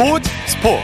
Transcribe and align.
스포츠 0.00 0.30
스포츠 0.46 0.80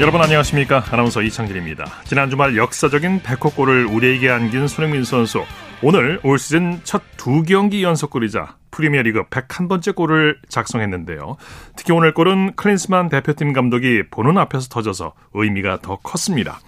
여러분 0.00 0.20
안녕하십니까 0.20 0.82
아나운서 0.90 1.22
이창진입니다 1.22 1.84
지난 2.06 2.28
주말 2.28 2.56
역사적인 2.56 3.20
100호골을 3.20 3.94
우리에게 3.94 4.30
안긴 4.30 4.66
손흥민 4.66 5.04
선수 5.04 5.44
오늘 5.80 6.18
올 6.24 6.40
시즌 6.40 6.80
첫 6.82 7.02
두 7.16 7.42
경기 7.42 7.82
연속골이자 7.82 8.56
프리미어리그 8.70 9.24
101번째 9.24 9.96
골을 9.96 10.38
작성했는데요. 10.48 11.36
특히 11.74 11.92
오늘 11.92 12.14
골은 12.14 12.54
클린스만 12.54 13.08
대표팀 13.08 13.52
감독이 13.52 14.04
보는 14.12 14.38
앞에서 14.38 14.68
터져서 14.68 15.14
의미가 15.34 15.80
더 15.82 15.96
컸습니다. 15.96 16.60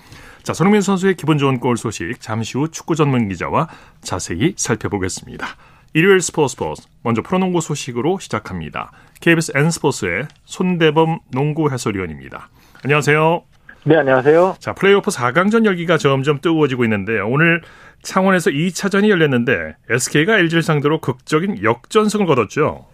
자, 0.42 0.52
손흥민 0.52 0.80
선수의 0.80 1.15
기분 1.15 1.38
좋은 1.38 1.60
골 1.60 1.77
소식 1.77 2.20
잠시 2.20 2.59
후 2.59 2.73
축구 2.73 2.96
전문 2.96 3.28
기자와 3.28 3.69
자세히 4.01 4.55
살펴보겠습니다. 4.56 5.46
일요일 5.95 6.20
스포츠 6.20 6.52
스포츠 6.52 6.83
먼저 7.02 7.23
프로농구 7.23 7.60
소식으로 7.60 8.19
시작합니다. 8.19 8.92
KBS 9.20 9.52
N스포츠의 9.56 10.28
손대범 10.45 11.20
농구 11.33 11.70
해설위원입니다. 11.70 12.51
안녕하세요. 12.84 13.42
네, 13.84 13.97
안녕하세요. 13.97 14.56
자, 14.59 14.74
플레이오프 14.74 15.11
4강전 15.11 15.64
열기가 15.64 15.97
점점 15.97 16.41
뜨거워지고 16.41 16.84
있는데 16.84 17.20
오늘 17.20 17.62
창원에서 18.02 18.51
2차전이 18.51 19.09
열렸는데 19.09 19.77
SK가 19.88 20.38
LG를 20.38 20.62
상대로 20.62 21.01
극적인 21.01 21.62
역전승을 21.62 22.27
거뒀죠. 22.27 22.86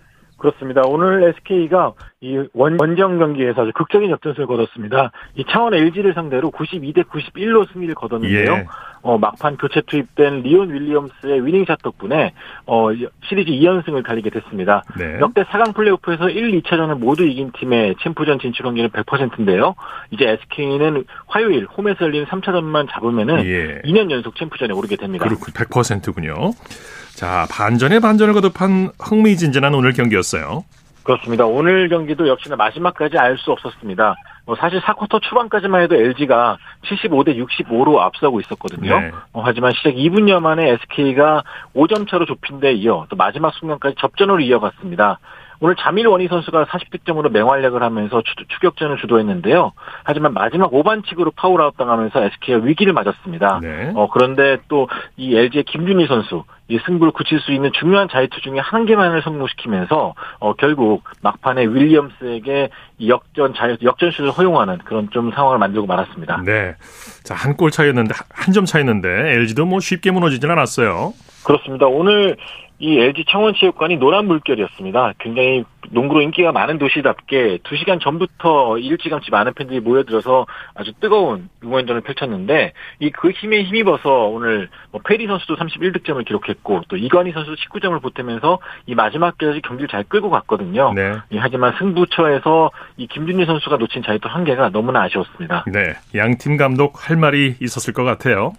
그렇습니다. 0.44 0.82
오늘 0.84 1.22
SK가 1.22 1.94
이 2.20 2.36
원, 2.52 2.76
원정 2.78 3.18
경기에서 3.18 3.62
아주 3.62 3.72
극적인 3.74 4.10
역전승을 4.10 4.46
거뒀습니다. 4.46 5.10
이 5.36 5.44
창원 5.48 5.72
LG를 5.72 6.12
상대로 6.12 6.50
92대 6.50 7.04
91로 7.04 7.66
승리를 7.72 7.94
거뒀는데요. 7.94 8.52
예. 8.52 8.66
어, 9.00 9.16
막판 9.16 9.56
교체 9.56 9.80
투입된 9.86 10.42
리온 10.42 10.70
윌리엄스의 10.70 11.46
위닝샷 11.46 11.80
덕분에 11.82 12.34
어, 12.66 12.88
시리즈 13.26 13.50
2연승을 13.52 14.06
달리게 14.06 14.28
됐습니다. 14.28 14.82
네. 14.98 15.18
역대 15.20 15.44
4강 15.44 15.74
플레이오프에서 15.74 16.28
1, 16.28 16.60
2차전을 16.60 16.98
모두 16.98 17.24
이긴 17.24 17.50
팀의 17.58 17.96
챔프전 18.02 18.38
진출 18.38 18.66
확률은 18.66 18.90
100%인데요. 18.90 19.74
이제 20.10 20.28
SK는 20.28 21.04
화요일 21.26 21.66
홈에서 21.66 22.04
열리는 22.04 22.26
3차전만 22.26 22.88
잡으면은 22.90 23.46
예. 23.46 23.80
2년 23.82 24.10
연속 24.10 24.36
챔프전에 24.36 24.74
오르게 24.74 24.96
됩니다. 24.96 25.24
그렇군 25.24 25.54
100%군요. 25.54 26.52
자, 27.14 27.46
반전에 27.50 28.00
반전을 28.00 28.34
거듭한 28.34 28.90
흥미진진한 28.98 29.74
오늘 29.74 29.92
경기였어요. 29.92 30.64
그렇습니다. 31.04 31.44
오늘 31.44 31.88
경기도 31.90 32.26
역시나 32.26 32.56
마지막까지 32.56 33.18
알 33.18 33.36
수 33.36 33.52
없었습니다. 33.52 34.14
뭐 34.46 34.56
사실 34.56 34.80
4쿼터 34.80 35.20
초반까지만 35.22 35.82
해도 35.82 35.94
LG가 35.96 36.56
75대 36.86 37.36
65로 37.36 37.98
앞서고 37.98 38.40
있었거든요. 38.40 39.00
네. 39.00 39.10
어, 39.32 39.42
하지만 39.44 39.72
시작 39.72 39.90
2분여 39.94 40.40
만에 40.40 40.70
SK가 40.70 41.42
5점 41.74 42.08
차로 42.08 42.24
좁힌 42.26 42.58
데 42.60 42.72
이어 42.72 43.06
또 43.10 43.16
마지막 43.16 43.52
순간까지 43.54 43.96
접전으로 44.00 44.40
이어갔습니다. 44.40 45.18
오늘 45.60 45.76
자밀 45.76 46.06
워니 46.06 46.28
선수가 46.28 46.64
40득점으로 46.66 47.30
맹활약을 47.30 47.82
하면서 47.82 48.22
추, 48.22 48.34
추격전을 48.48 48.96
주도했는데요. 48.98 49.72
하지만 50.04 50.32
마지막 50.34 50.70
5반칙으로 50.72 51.32
파울아웃 51.36 51.76
당하면서 51.76 52.24
SK가 52.24 52.58
위기를 52.64 52.92
맞았습니다. 52.92 53.60
네. 53.62 53.92
어, 53.94 54.08
그런데 54.10 54.58
또 54.68 54.86
이 55.16 55.36
LG의 55.36 55.64
김준일 55.64 56.06
선수, 56.06 56.44
이 56.68 56.78
승부를 56.86 57.12
굳힐 57.12 57.38
수 57.40 57.52
있는 57.52 57.70
중요한 57.72 58.08
자유투 58.08 58.40
중에 58.40 58.58
한 58.58 58.84
개만을 58.86 59.22
성공시키면서 59.22 60.14
어, 60.40 60.54
결국 60.54 61.04
막판에 61.22 61.66
윌리엄스에게 61.66 62.70
이 62.98 63.08
역전 63.08 63.54
자유 63.54 63.76
역전슛을 63.82 64.30
허용하는 64.30 64.78
그런 64.78 65.08
좀 65.10 65.30
상황을 65.32 65.58
만들고 65.58 65.86
말았습니다. 65.86 66.42
네. 66.44 66.74
자, 67.22 67.34
한 67.34 67.54
골 67.56 67.70
차이였는데 67.70 68.14
한 68.30 68.52
점 68.52 68.64
차이였는데 68.64 69.08
LG도 69.08 69.66
뭐 69.66 69.78
쉽게 69.80 70.10
무너지진 70.10 70.50
않았어요. 70.50 71.12
그렇습니다. 71.44 71.86
오늘 71.86 72.36
이 72.78 72.98
LG 72.98 73.24
청원체육관이 73.28 73.96
노란 73.96 74.26
물결이었습니다. 74.26 75.14
굉장히 75.18 75.64
농구로 75.90 76.22
인기가 76.22 76.50
많은 76.50 76.78
도시답게 76.78 77.58
2시간 77.58 78.00
전부터 78.00 78.78
일찌감치 78.78 79.30
많은 79.30 79.52
팬들이 79.54 79.80
모여들어서 79.80 80.46
아주 80.74 80.92
뜨거운 81.00 81.48
응원전을 81.62 82.00
펼쳤는데 82.02 82.72
이 83.00 83.10
그 83.10 83.30
힘에 83.30 83.62
힘입어서 83.62 84.10
오늘 84.26 84.68
뭐 84.90 85.00
페리 85.06 85.26
선수도 85.26 85.56
31득점을 85.56 86.24
기록했고 86.26 86.82
또 86.88 86.96
이관희 86.96 87.32
선수도 87.32 87.56
19점을 87.56 88.02
보태면서 88.02 88.58
이 88.86 88.94
마지막까지 88.94 89.60
경기를 89.62 89.88
잘 89.88 90.02
끌고 90.04 90.28
갔거든요. 90.30 90.92
네. 90.94 91.12
예, 91.32 91.38
하지만 91.38 91.74
승부처에서 91.78 92.70
이 92.96 93.06
김준희 93.06 93.46
선수가 93.46 93.76
놓친 93.76 94.02
자유투 94.02 94.28
한 94.28 94.44
개가 94.44 94.70
너무나 94.70 95.02
아쉬웠습니다. 95.02 95.64
네. 95.72 95.94
양 96.16 96.36
팀 96.36 96.56
감독 96.56 97.08
할 97.08 97.16
말이 97.16 97.54
있었을 97.60 97.94
것 97.94 98.02
같아요. 98.04 98.52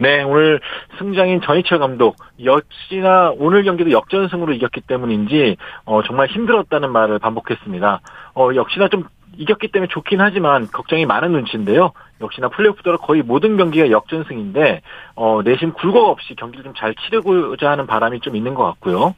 네, 0.00 0.22
오늘 0.22 0.60
승장인 0.98 1.42
전희철 1.42 1.78
감독 1.78 2.16
역시나 2.42 3.34
오늘 3.36 3.64
경기도 3.64 3.90
역전승으로 3.90 4.54
이겼기 4.54 4.80
때문인지 4.80 5.58
어, 5.84 6.02
정말 6.02 6.26
힘들었다는 6.28 6.90
말을 6.90 7.18
반복했습니다. 7.18 8.00
어, 8.34 8.50
역시나 8.54 8.88
좀 8.88 9.04
이겼기 9.36 9.68
때문에 9.68 9.88
좋긴 9.88 10.22
하지만 10.22 10.68
걱정이 10.68 11.04
많은 11.04 11.32
눈치인데요. 11.32 11.92
역시나 12.22 12.48
플레이오프더러 12.48 12.96
거의 12.96 13.20
모든 13.20 13.58
경기가 13.58 13.90
역전승인데 13.90 14.80
어, 15.16 15.42
내심 15.44 15.74
굴곡 15.74 16.08
없이 16.08 16.34
경기를 16.34 16.64
좀 16.64 16.72
잘 16.76 16.94
치르고자 16.94 17.70
하는 17.70 17.86
바람이 17.86 18.20
좀 18.20 18.36
있는 18.36 18.54
것 18.54 18.64
같고요. 18.64 19.14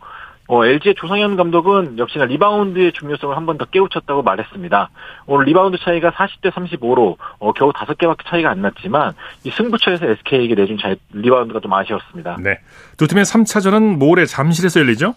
어, 0.52 0.66
LG의 0.66 0.94
조상현 0.96 1.36
감독은 1.36 1.96
역시나 1.98 2.26
리바운드의 2.26 2.92
중요성을 2.92 3.34
한 3.34 3.46
번 3.46 3.56
더 3.56 3.64
깨우쳤다고 3.64 4.22
말했습니다. 4.22 4.90
오늘 5.26 5.46
리바운드 5.46 5.78
차이가 5.78 6.10
40대 6.10 6.50
35로 6.52 7.16
어, 7.38 7.52
겨우 7.54 7.72
5개밖에 7.72 8.18
차이가 8.26 8.50
안 8.50 8.60
났지만 8.60 9.14
이 9.44 9.50
승부처에서 9.50 10.04
SK에게 10.06 10.54
내준 10.54 10.76
자, 10.76 10.94
리바운드가 11.12 11.60
좀 11.60 11.72
아쉬웠습니다. 11.72 12.36
네. 12.42 12.58
두 12.98 13.06
팀의 13.06 13.24
3차전은 13.24 13.96
모레 13.96 14.26
잠실에서 14.26 14.80
열리죠? 14.80 15.14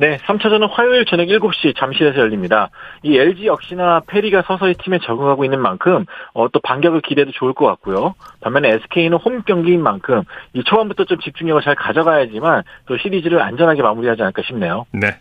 네, 0.00 0.16
3차전은 0.16 0.70
화요일 0.70 1.04
저녁 1.04 1.26
7시 1.26 1.76
잠실에서 1.76 2.20
열립니다. 2.20 2.70
이 3.02 3.18
LG 3.18 3.44
역시나 3.44 4.00
페리가 4.06 4.44
서서히 4.46 4.72
팀에 4.82 4.98
적응하고 4.98 5.44
있는 5.44 5.60
만큼 5.60 6.06
어, 6.32 6.48
또 6.48 6.58
반격을 6.60 7.02
기대해도 7.02 7.32
좋을 7.32 7.52
것 7.52 7.66
같고요. 7.66 8.14
반면에 8.40 8.70
SK는 8.70 9.18
홈 9.18 9.42
경기인 9.42 9.82
만큼 9.82 10.22
이 10.54 10.64
초반부터 10.64 11.04
좀 11.04 11.20
집중력을 11.20 11.60
잘 11.60 11.74
가져가야지만 11.74 12.62
또 12.86 12.96
시리즈를 12.96 13.42
안전하게 13.42 13.82
마무리하지 13.82 14.22
않을까 14.22 14.40
싶네요. 14.46 14.86
네. 14.92 15.18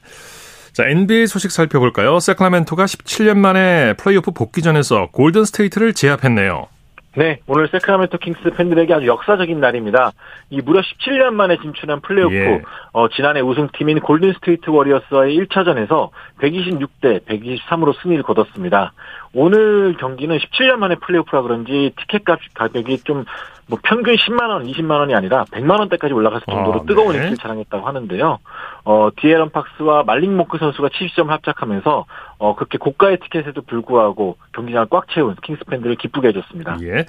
자, 0.71 0.87
NBA 0.87 1.27
소식 1.27 1.51
살펴볼까요? 1.51 2.21
새크라멘토가 2.21 2.85
17년 2.85 3.35
만에 3.35 3.95
플레이오프 3.97 4.31
복귀전에서 4.31 5.09
골든 5.11 5.43
스테이트를 5.43 5.93
제압했네요. 5.93 6.67
네, 7.15 7.39
오늘 7.47 7.67
새크라멘토 7.69 8.19
킹스 8.19 8.51
팬들에게 8.51 8.93
아주 8.93 9.07
역사적인 9.07 9.59
날입니다. 9.59 10.11
이 10.51 10.61
무려 10.61 10.81
17년 10.81 11.31
만에 11.31 11.57
진출한 11.57 12.01
플레이오프, 12.01 12.35
예. 12.35 12.61
어, 12.91 13.09
지난해 13.09 13.41
우승팀인 13.41 13.99
골든 14.01 14.33
스테이트 14.33 14.69
워리어스와의 14.69 15.35
1차전에서 15.39 16.09
126대 16.39 17.25
123으로 17.25 17.99
승리를 17.99 18.21
거뒀습니다. 18.23 18.93
오늘 19.33 19.97
경기는 19.97 20.37
17년 20.37 20.75
만에 20.75 20.95
플레이오프라 20.95 21.41
그런지 21.41 21.93
티켓 21.97 22.23
값 22.25 22.39
가격이 22.53 22.99
좀 22.99 23.25
뭐 23.69 23.77
평균 23.83 24.15
10만 24.15 24.49
원, 24.49 24.65
20만 24.65 24.99
원이 24.99 25.13
아니라 25.13 25.45
100만 25.51 25.79
원대까지 25.79 26.11
올라갔을 26.11 26.45
정도로 26.47 26.81
아, 26.81 26.85
뜨거운 26.87 27.11
네. 27.11 27.17
인기를 27.19 27.37
자랑했다고 27.37 27.85
하는데요. 27.85 28.39
어, 28.83 29.09
디애런 29.15 29.51
팍스와 29.51 30.03
말릭 30.03 30.35
몽크 30.35 30.57
선수가 30.57 30.89
70점을 30.89 31.27
합작하면서 31.27 32.05
어, 32.39 32.55
그렇게 32.55 32.79
고가의 32.79 33.19
티켓에도 33.19 33.61
불구하고 33.61 34.37
경기장을 34.53 34.87
꽉 34.89 35.07
채운 35.09 35.35
킹스 35.43 35.65
팬들을 35.65 35.95
기쁘게 35.97 36.29
해줬습니다. 36.29 36.77
예. 36.81 37.05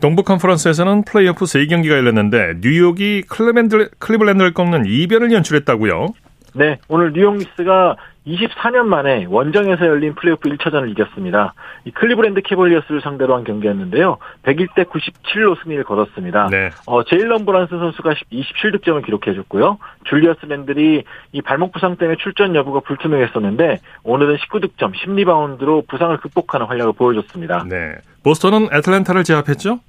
동부 0.00 0.22
컨퍼런스에서는 0.22 1.04
플레이오프 1.04 1.44
3경기가 1.44 1.90
열렸는데 1.90 2.54
뉴욕이 2.60 3.22
클리블랜드, 3.22 3.90
클리블랜드를 3.98 4.54
꺾는 4.54 4.86
이변을 4.86 5.32
연출했다고요. 5.32 6.08
네, 6.54 6.78
오늘 6.88 7.12
뉴욕 7.12 7.36
닉스가 7.36 7.96
24년 8.26 8.84
만에 8.84 9.26
원정에서 9.28 9.86
열린 9.86 10.14
플레이오프 10.14 10.48
1차전을 10.48 10.90
이겼습니다. 10.92 11.52
이 11.84 11.90
클리블랜드 11.90 12.40
캐벌리어스를 12.42 13.00
상대로 13.02 13.34
한 13.34 13.44
경기였는데요. 13.44 14.18
101대 14.44 14.88
97로 14.88 15.60
승리를 15.62 15.84
거뒀습니다. 15.84 16.48
네. 16.50 16.70
어, 16.86 17.02
제일런 17.04 17.44
브란슨 17.44 17.78
선수가 17.78 18.14
27득점을 18.32 19.04
기록해줬고요. 19.04 19.78
줄리어스 20.04 20.46
랜들이 20.46 21.04
이 21.32 21.42
발목 21.42 21.72
부상 21.72 21.96
때문에 21.96 22.16
출전 22.22 22.54
여부가 22.54 22.80
불투명했었는데 22.80 23.80
오늘은 24.04 24.36
19득점, 24.36 24.94
10리바운드로 24.94 25.86
부상을 25.88 26.16
극복하는 26.18 26.66
활약을 26.66 26.94
보여줬습니다. 26.94 27.66
네. 27.68 27.96
보스턴은 28.22 28.68
애틀랜타를 28.72 29.24
제압했죠? 29.24 29.80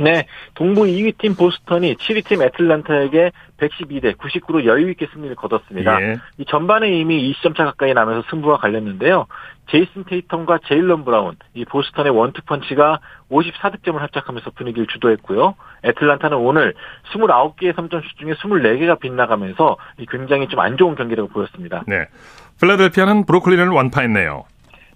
네, 0.00 0.26
동부 0.54 0.82
2위 0.82 1.18
팀 1.18 1.34
보스턴이 1.34 1.96
7위 1.96 2.24
팀 2.26 2.42
애틀란타에게 2.42 3.32
112대 3.58 4.16
99로 4.16 4.64
여유 4.64 4.90
있게 4.90 5.06
승리를 5.12 5.36
거뒀습니다. 5.36 6.00
예. 6.02 6.16
이 6.38 6.44
전반에 6.46 6.88
이미 6.90 7.32
20점 7.32 7.56
차 7.56 7.64
가까이 7.64 7.92
나면서 7.92 8.26
승부가 8.30 8.56
갈렸는데요. 8.56 9.26
제이슨 9.70 10.04
테이텀과 10.04 10.62
제일런 10.66 11.04
브라운, 11.04 11.36
이 11.54 11.64
보스턴의 11.64 12.12
원투펀치가 12.12 12.98
54득점을 13.30 13.98
합작하면서 13.98 14.50
분위기를 14.50 14.86
주도했고요. 14.88 15.54
애틀란타는 15.84 16.36
오늘 16.38 16.74
29개의 17.12 17.74
3점 17.74 18.02
슛 18.02 18.18
중에 18.18 18.32
24개가 18.34 18.98
빗나가면서 18.98 19.76
이 19.98 20.06
굉장히 20.06 20.48
좀 20.48 20.60
안 20.60 20.76
좋은 20.76 20.94
경기라고 20.94 21.28
보였습니다. 21.28 21.84
네. 21.86 22.06
필라델피아는 22.60 23.24
브루클린을 23.26 23.68
완파했네요. 23.68 24.44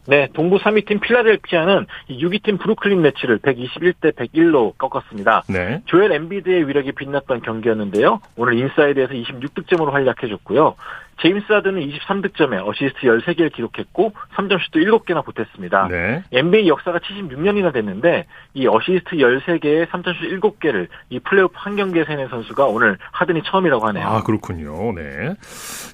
네, 0.06 0.28
동부 0.34 0.58
3위 0.58 0.86
팀 0.86 1.00
필라델피아는 1.00 1.86
6위 2.10 2.42
팀 2.42 2.58
브루클린 2.58 3.02
네츠를 3.02 3.38
121대 3.38 4.14
101로 4.14 4.76
꺾었습니다. 4.76 5.44
네. 5.48 5.82
조엘 5.86 6.12
엠비드의 6.12 6.68
위력이 6.68 6.92
빛났던 6.92 7.42
경기였는데요. 7.42 8.20
오늘 8.36 8.54
인사이드에서 8.58 9.12
26득점으로 9.14 9.90
활약해줬고요. 9.90 10.74
제임스 11.20 11.52
하든은 11.52 11.88
23득점에 11.88 12.66
어시스트 12.66 13.00
13개를 13.00 13.52
기록했고 13.52 14.12
3점슛도 14.34 14.76
7개나 14.76 15.24
보탰습니다. 15.24 15.88
네. 15.88 16.22
NBA 16.32 16.68
역사가 16.68 16.98
76년이나 16.98 17.72
됐는데 17.72 18.26
이 18.54 18.66
어시스트 18.66 19.16
13개에 19.16 19.88
3점슛 19.88 20.40
7개를 20.40 20.88
이 21.10 21.20
플레이오프 21.20 21.54
한 21.56 21.76
경기에서 21.76 22.12
해낸 22.12 22.28
선수가 22.28 22.66
오늘 22.66 22.98
하든이 23.12 23.42
처음이라고 23.44 23.86
하네요. 23.88 24.06
아 24.06 24.22
그렇군요. 24.22 24.92
네. 24.94 25.34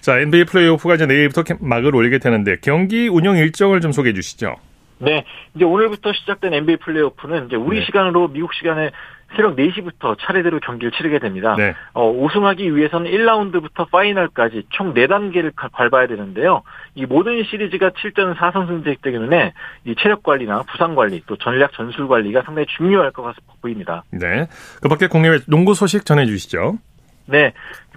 자 0.00 0.18
NBA 0.18 0.44
플레이오프가 0.44 0.94
이제 0.94 1.06
내일부터 1.06 1.42
막을 1.60 1.94
올리게 1.94 2.18
되는데 2.18 2.56
경기 2.62 3.08
운영 3.08 3.36
일정을 3.36 3.80
좀 3.80 3.92
소개해 3.92 4.14
주시죠. 4.14 4.56
네, 5.02 5.24
이제 5.54 5.64
오늘부터 5.64 6.12
시작된 6.12 6.52
NBA 6.52 6.76
플레이오프는 6.76 7.46
이제 7.46 7.56
우리 7.56 7.78
네. 7.78 7.86
시간으로 7.86 8.28
미국 8.28 8.52
시간에 8.52 8.90
새벽 9.36 9.56
4시부터 9.56 10.16
차례대로 10.20 10.60
경기를 10.60 10.90
치르게 10.92 11.18
됩니다. 11.18 11.54
네. 11.56 11.74
어, 11.92 12.10
우승하기 12.10 12.74
위해서는 12.74 13.10
1라운드부터 13.10 13.90
파이널까지 13.90 14.64
총 14.70 14.94
4단계를 14.94 15.52
밟아야 15.72 16.06
되는데요. 16.06 16.62
이 16.94 17.06
모든 17.06 17.42
시리즈가 17.44 17.90
7전 17.90 18.36
4선승제이기 18.36 19.02
때문에 19.02 19.52
이 19.84 19.94
체력 20.00 20.22
관리나 20.22 20.64
부상 20.70 20.94
관리 20.94 21.22
또 21.26 21.36
전략 21.36 21.72
전술 21.72 22.08
관리가 22.08 22.42
상당히 22.42 22.66
중요할 22.76 23.12
것 23.12 23.22
같아 23.22 23.38
보입니다. 23.62 24.04
네. 24.10 24.48
그 24.82 24.88
밖에 24.88 25.06
국내외 25.06 25.38
농구 25.46 25.74
소식 25.74 26.04
전해 26.04 26.26
주시죠. 26.26 26.78
네. 27.26 27.52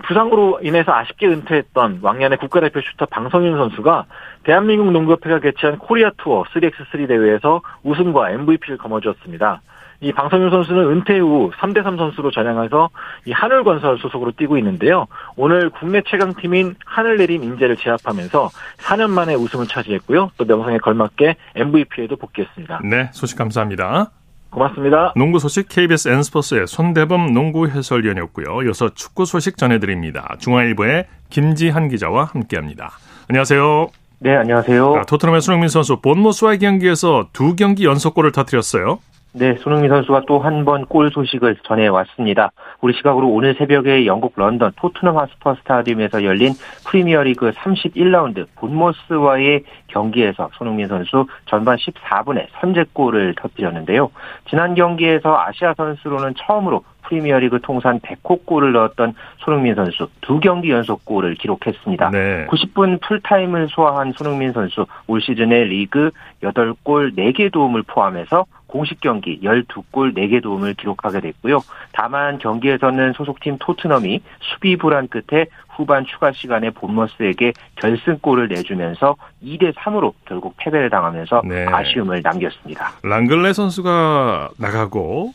부상으로 0.06 0.60
인해서 0.62 0.94
아쉽게 0.94 1.28
은퇴했던 1.28 2.00
왕년의 2.02 2.38
국가대표 2.38 2.82
슈터 2.82 3.08
방성윤 3.08 3.58
선수가 3.58 4.06
대한민국 4.44 4.92
농구협회가 4.92 5.40
개최한 5.40 5.80
코리아 5.80 6.12
투어 6.18 6.44
3x3 6.44 7.08
대회에서 7.08 7.62
우승과 7.84 8.32
MVP를 8.32 8.78
거머쥐었습니다. 8.78 9.62
이 10.04 10.12
방성윤 10.12 10.50
선수는 10.50 10.84
은퇴 10.92 11.18
후 11.18 11.50
3대3 11.58 11.98
선수로 11.98 12.30
전향해서 12.32 12.90
이 13.26 13.32
한울건설 13.32 13.98
소속으로 14.00 14.34
뛰고 14.34 14.58
있는데요. 14.58 15.08
오늘 15.38 15.70
국내 15.70 16.02
최강팀인 16.06 16.76
하늘내림 16.86 17.42
인재를 17.42 17.78
제압하면서 17.78 18.50
4년 18.80 19.10
만에 19.10 19.34
우승을 19.34 19.68
차지했고요. 19.68 20.32
또 20.38 20.44
명성에 20.44 20.80
걸맞게 20.80 21.38
MVP에도 21.56 22.18
복귀했습니다. 22.18 22.82
네, 22.84 23.10
소식 23.14 23.38
감사합니다. 23.38 24.12
고맙습니다. 24.50 25.14
농구 25.16 25.40
소식 25.40 25.68
KBS 25.70 26.10
N스포츠의 26.10 26.68
손대범 26.68 27.34
농구 27.34 27.68
해설위원이었고요. 27.68 28.64
이어서 28.64 28.90
축구 28.90 29.26
소식 29.26 29.58
전해드립니다. 29.58 30.36
중앙일보의 30.40 31.06
김지한 31.30 31.88
기자와 31.88 32.26
함께합니다. 32.26 32.92
안녕하세요. 33.30 33.88
네, 34.20 34.36
안녕하세요. 34.36 34.94
자, 34.96 35.02
토트넘의 35.04 35.42
손흥민 35.42 35.70
선수 35.70 36.02
본모스와의 36.02 36.60
경기에서 36.60 37.30
두 37.34 37.56
경기 37.56 37.86
연속골을 37.86 38.34
터뜨렸어요. 38.34 39.00
네, 39.36 39.56
손흥민 39.56 39.90
선수가 39.90 40.22
또 40.28 40.38
한 40.40 40.64
번 40.64 40.86
골 40.86 41.10
소식을 41.10 41.58
전해왔습니다. 41.64 42.52
우리 42.82 42.94
시각으로 42.94 43.30
오늘 43.30 43.56
새벽에 43.56 44.06
영국 44.06 44.34
런던 44.36 44.72
토트넘 44.76 45.18
홋스퍼 45.18 45.56
스타디움에서 45.56 46.24
열린 46.24 46.54
프리미어리그 46.86 47.52
31라운드 47.52 48.46
본머스와의 48.56 49.64
경기에서 49.88 50.50
손흥민 50.54 50.88
선수 50.88 51.26
전반 51.48 51.78
14분에 51.78 52.46
선제골을 52.62 53.34
터뜨렸는데요. 53.36 54.12
지난 54.50 54.76
경기에서 54.76 55.36
아시아 55.40 55.74
선수로는 55.76 56.36
처음으로 56.38 56.84
프리미어리그 57.04 57.60
통산 57.62 58.00
100호 58.00 58.46
골을 58.46 58.72
넣었던 58.74 59.14
손흥민 59.40 59.74
선수 59.76 60.08
두 60.22 60.40
경기 60.40 60.70
연속 60.70 61.06
골을 61.06 61.36
기록했습니다. 61.36 62.12
네. 62.12 62.48
90분 62.48 63.02
풀타임을 63.02 63.68
소화한 63.70 64.14
손흥민 64.16 64.54
선수 64.54 64.86
올 65.08 65.22
시즌에 65.22 65.64
리그 65.64 66.12
8골 66.44 67.18
4개 67.18 67.52
도움을 67.52 67.84
포함해서 67.84 68.46
공식 68.74 69.00
경기 69.02 69.40
12골 69.44 70.18
4개 70.18 70.42
도움을 70.42 70.74
기록하게 70.74 71.20
됐고요. 71.22 71.60
다만 71.92 72.40
경기에서는 72.40 73.14
소속팀 73.14 73.58
토트넘이 73.60 74.20
수비 74.42 74.78
불안 74.78 75.08
끝에 75.10 75.46
후반 75.70 76.06
추가 76.08 76.32
시간에 76.32 76.72
본머스에게 76.72 77.54
결승골을 77.76 78.48
내주면서 78.48 79.16
2대 79.44 79.76
3으로 79.76 80.14
결국 80.26 80.56
패배를 80.58 80.90
당하면서 80.90 81.44
네. 81.46 81.68
아쉬움을 81.68 82.22
남겼습니다. 82.24 82.94
랑글레 83.04 83.54
선수가 83.54 84.50
나가고 84.58 85.34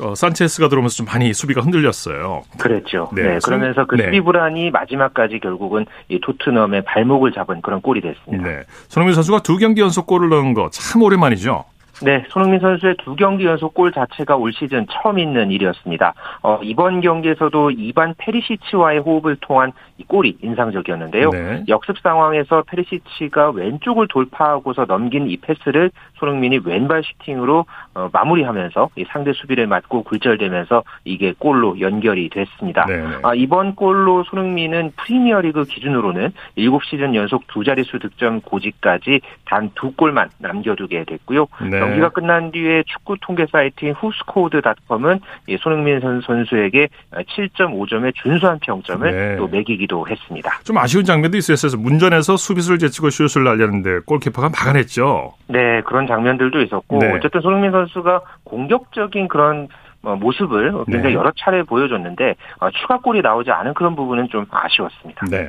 어, 0.00 0.14
산체스가 0.14 0.68
들어오면서 0.68 0.96
좀 0.96 1.06
많이 1.06 1.34
수비가 1.34 1.60
흔들렸어요. 1.60 2.44
그랬죠. 2.58 3.10
네. 3.14 3.22
네. 3.22 3.38
그러면서 3.44 3.84
그 3.84 3.96
네. 3.96 4.04
수비 4.06 4.22
불안이 4.22 4.70
마지막까지 4.70 5.38
결국은 5.40 5.84
이 6.08 6.18
토트넘의 6.18 6.84
발목을 6.84 7.32
잡은 7.32 7.60
그런 7.60 7.82
골이 7.82 8.00
됐습니다. 8.00 8.48
네. 8.48 8.62
손흥민 8.88 9.14
선수가 9.14 9.40
두 9.40 9.58
경기 9.58 9.82
연속 9.82 10.06
골을 10.06 10.30
넣은 10.30 10.54
거 10.54 10.70
참 10.72 11.02
오랜만이죠. 11.02 11.64
네, 12.04 12.24
손흥민 12.28 12.60
선수의 12.60 12.96
두 12.98 13.16
경기 13.16 13.44
연속 13.44 13.74
골 13.74 13.92
자체가 13.92 14.36
올 14.36 14.52
시즌 14.52 14.86
처음 14.90 15.18
있는 15.18 15.50
일이었습니다. 15.50 16.14
어, 16.42 16.60
이번 16.62 17.00
경기에서도 17.00 17.72
이반 17.72 18.14
페리시치와의 18.18 19.00
호흡을 19.00 19.36
통한 19.40 19.72
이 19.98 20.04
골이 20.04 20.36
인상적이었는데요. 20.42 21.30
네. 21.30 21.64
역습 21.68 21.98
상황에서 21.98 22.62
페리시치가 22.66 23.50
왼쪽을 23.50 24.08
돌파하고서 24.08 24.86
넘긴 24.86 25.28
이 25.28 25.36
패스를 25.36 25.90
손흥민이 26.14 26.60
왼발 26.64 27.02
슈팅으로 27.04 27.66
어, 27.94 28.08
마무리하면서 28.12 28.90
이 28.96 29.04
상대 29.08 29.32
수비를 29.32 29.66
맞고 29.66 30.04
굴절되면서 30.04 30.82
이게 31.04 31.34
골로 31.38 31.80
연결이 31.80 32.28
됐습니다. 32.30 32.86
네. 32.86 33.04
아, 33.22 33.34
이번 33.34 33.74
골로 33.74 34.24
손흥민은 34.24 34.92
프리미어리그 34.96 35.64
기준으로는 35.64 36.32
7시즌 36.56 37.14
연속 37.14 37.46
두 37.48 37.64
자릿수 37.64 37.98
득점 37.98 38.40
고지까지 38.40 39.20
단 39.44 39.64
두 39.74 39.92
골만 39.92 40.30
남겨두게 40.38 41.04
됐고요. 41.04 41.46
네. 41.70 41.78
경기가 41.94 42.08
끝난 42.10 42.50
뒤에 42.50 42.82
축구 42.86 43.16
통계 43.20 43.46
사이트인 43.50 43.92
후스코드닷컴은 43.92 45.20
손흥민 45.60 46.00
선수에게 46.00 46.88
7.5점의 47.12 48.14
준수한 48.14 48.58
평점을 48.60 49.10
네. 49.10 49.36
또 49.36 49.46
매기기도 49.48 50.06
했습니다. 50.08 50.60
좀 50.64 50.78
아쉬운 50.78 51.04
장면도 51.04 51.36
있었어요. 51.36 51.80
문전에서 51.80 52.36
수비수를 52.36 52.78
제치고 52.78 53.10
슛을 53.10 53.44
날렸는데 53.44 54.00
골키퍼가 54.06 54.48
막아냈죠. 54.48 55.34
네, 55.48 55.80
그런 55.82 56.06
장면들도 56.06 56.62
있었고 56.62 56.98
네. 56.98 57.12
어쨌든 57.12 57.40
손흥민 57.40 57.70
선수가 57.70 58.20
공격적인 58.44 59.28
그런 59.28 59.68
어, 60.04 60.16
모습을 60.16 60.72
굉장히 60.84 61.14
네. 61.14 61.14
여러 61.14 61.32
차례 61.36 61.62
보여줬는데 61.62 62.34
어, 62.60 62.70
추가골이 62.70 63.22
나오지 63.22 63.50
않은 63.50 63.74
그런 63.74 63.96
부분은 63.96 64.28
좀 64.28 64.44
아쉬웠습니다. 64.50 65.26
네. 65.30 65.48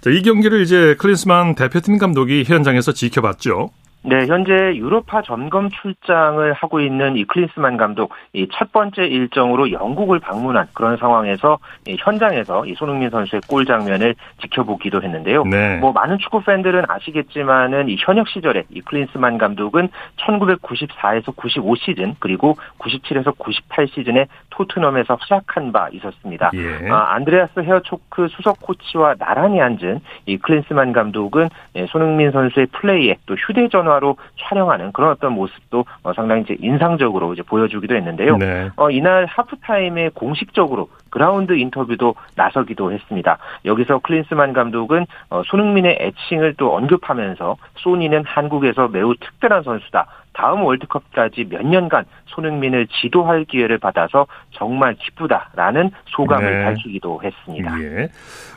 자, 0.00 0.10
이 0.10 0.22
경기를 0.22 0.60
이제 0.62 0.96
클린스만 0.98 1.54
대표팀 1.54 1.98
감독이 1.98 2.44
현장에서 2.44 2.92
지켜봤죠. 2.92 3.70
네, 4.04 4.26
현재 4.26 4.52
유로파 4.76 5.22
점검 5.22 5.70
출장을 5.70 6.52
하고 6.52 6.80
있는 6.80 7.16
이 7.16 7.24
클린스만 7.24 7.76
감독 7.76 8.12
이 8.32 8.46
첫 8.56 8.72
번째 8.72 9.04
일정으로 9.06 9.72
영국을 9.72 10.20
방문한 10.20 10.68
그런 10.74 10.96
상황에서 10.96 11.58
이 11.86 11.96
현장에서 11.98 12.66
이 12.66 12.74
손흥민 12.74 13.10
선수의 13.10 13.42
골 13.48 13.64
장면을 13.64 14.14
지켜보기도 14.42 15.02
했는데요. 15.02 15.44
네. 15.44 15.78
뭐 15.78 15.92
많은 15.92 16.18
축구 16.18 16.42
팬들은 16.42 16.84
아시겠지만은 16.88 17.88
이 17.88 17.96
현역 17.98 18.28
시절에 18.28 18.64
이 18.70 18.80
클린스만 18.80 19.38
감독은 19.38 19.88
1994에서 20.18 21.34
95 21.36 21.76
시즌 21.76 22.14
그리고 22.20 22.56
97에서 22.78 23.36
98 23.38 23.88
시즌에 23.88 24.26
토트넘에서 24.50 25.18
활약한 25.20 25.72
바 25.72 25.88
있었습니다. 25.92 26.50
예. 26.54 26.88
아, 26.90 27.14
안드레아스 27.14 27.60
헤어초크 27.60 28.28
수석 28.28 28.60
코치와 28.60 29.16
나란히 29.18 29.60
앉은 29.60 30.00
이 30.26 30.36
클린스만 30.38 30.92
감독은 30.92 31.48
예, 31.76 31.86
손흥민 31.86 32.30
선수의 32.30 32.66
플레이에 32.66 33.16
또 33.26 33.34
휴대전화 33.34 33.93
영화로 33.94 34.16
촬영하는 34.38 34.92
그런 34.92 35.10
어떤 35.10 35.32
모습도 35.32 35.84
어, 36.02 36.12
상당히 36.14 36.42
이제 36.42 36.56
인상적으로 36.60 37.32
이제 37.32 37.42
보여주기도 37.42 37.94
했는데요. 37.94 38.36
네. 38.36 38.70
어, 38.76 38.90
이날 38.90 39.26
하프타임에 39.26 40.10
공식적으로 40.14 40.88
그라운드 41.10 41.52
인터뷰도 41.52 42.14
나서기도 42.36 42.92
했습니다. 42.92 43.38
여기서 43.64 44.00
클린스만 44.00 44.52
감독은 44.52 45.06
어, 45.30 45.42
손흥민의 45.46 45.98
애칭을 46.00 46.54
또 46.56 46.74
언급하면서 46.74 47.56
소니는 47.76 48.24
한국에서 48.24 48.88
매우 48.88 49.14
특별한 49.16 49.62
선수다. 49.62 50.06
다음 50.32 50.64
월드컵까지 50.64 51.44
몇 51.48 51.64
년간 51.64 52.04
손흥민을 52.26 52.88
지도할 52.88 53.44
기회를 53.44 53.78
받아서 53.78 54.26
정말 54.50 54.94
기쁘다라는 54.94 55.92
소감을 56.06 56.58
네. 56.58 56.64
밝히기도 56.64 57.20
했습니다. 57.22 57.80
예. 57.80 58.08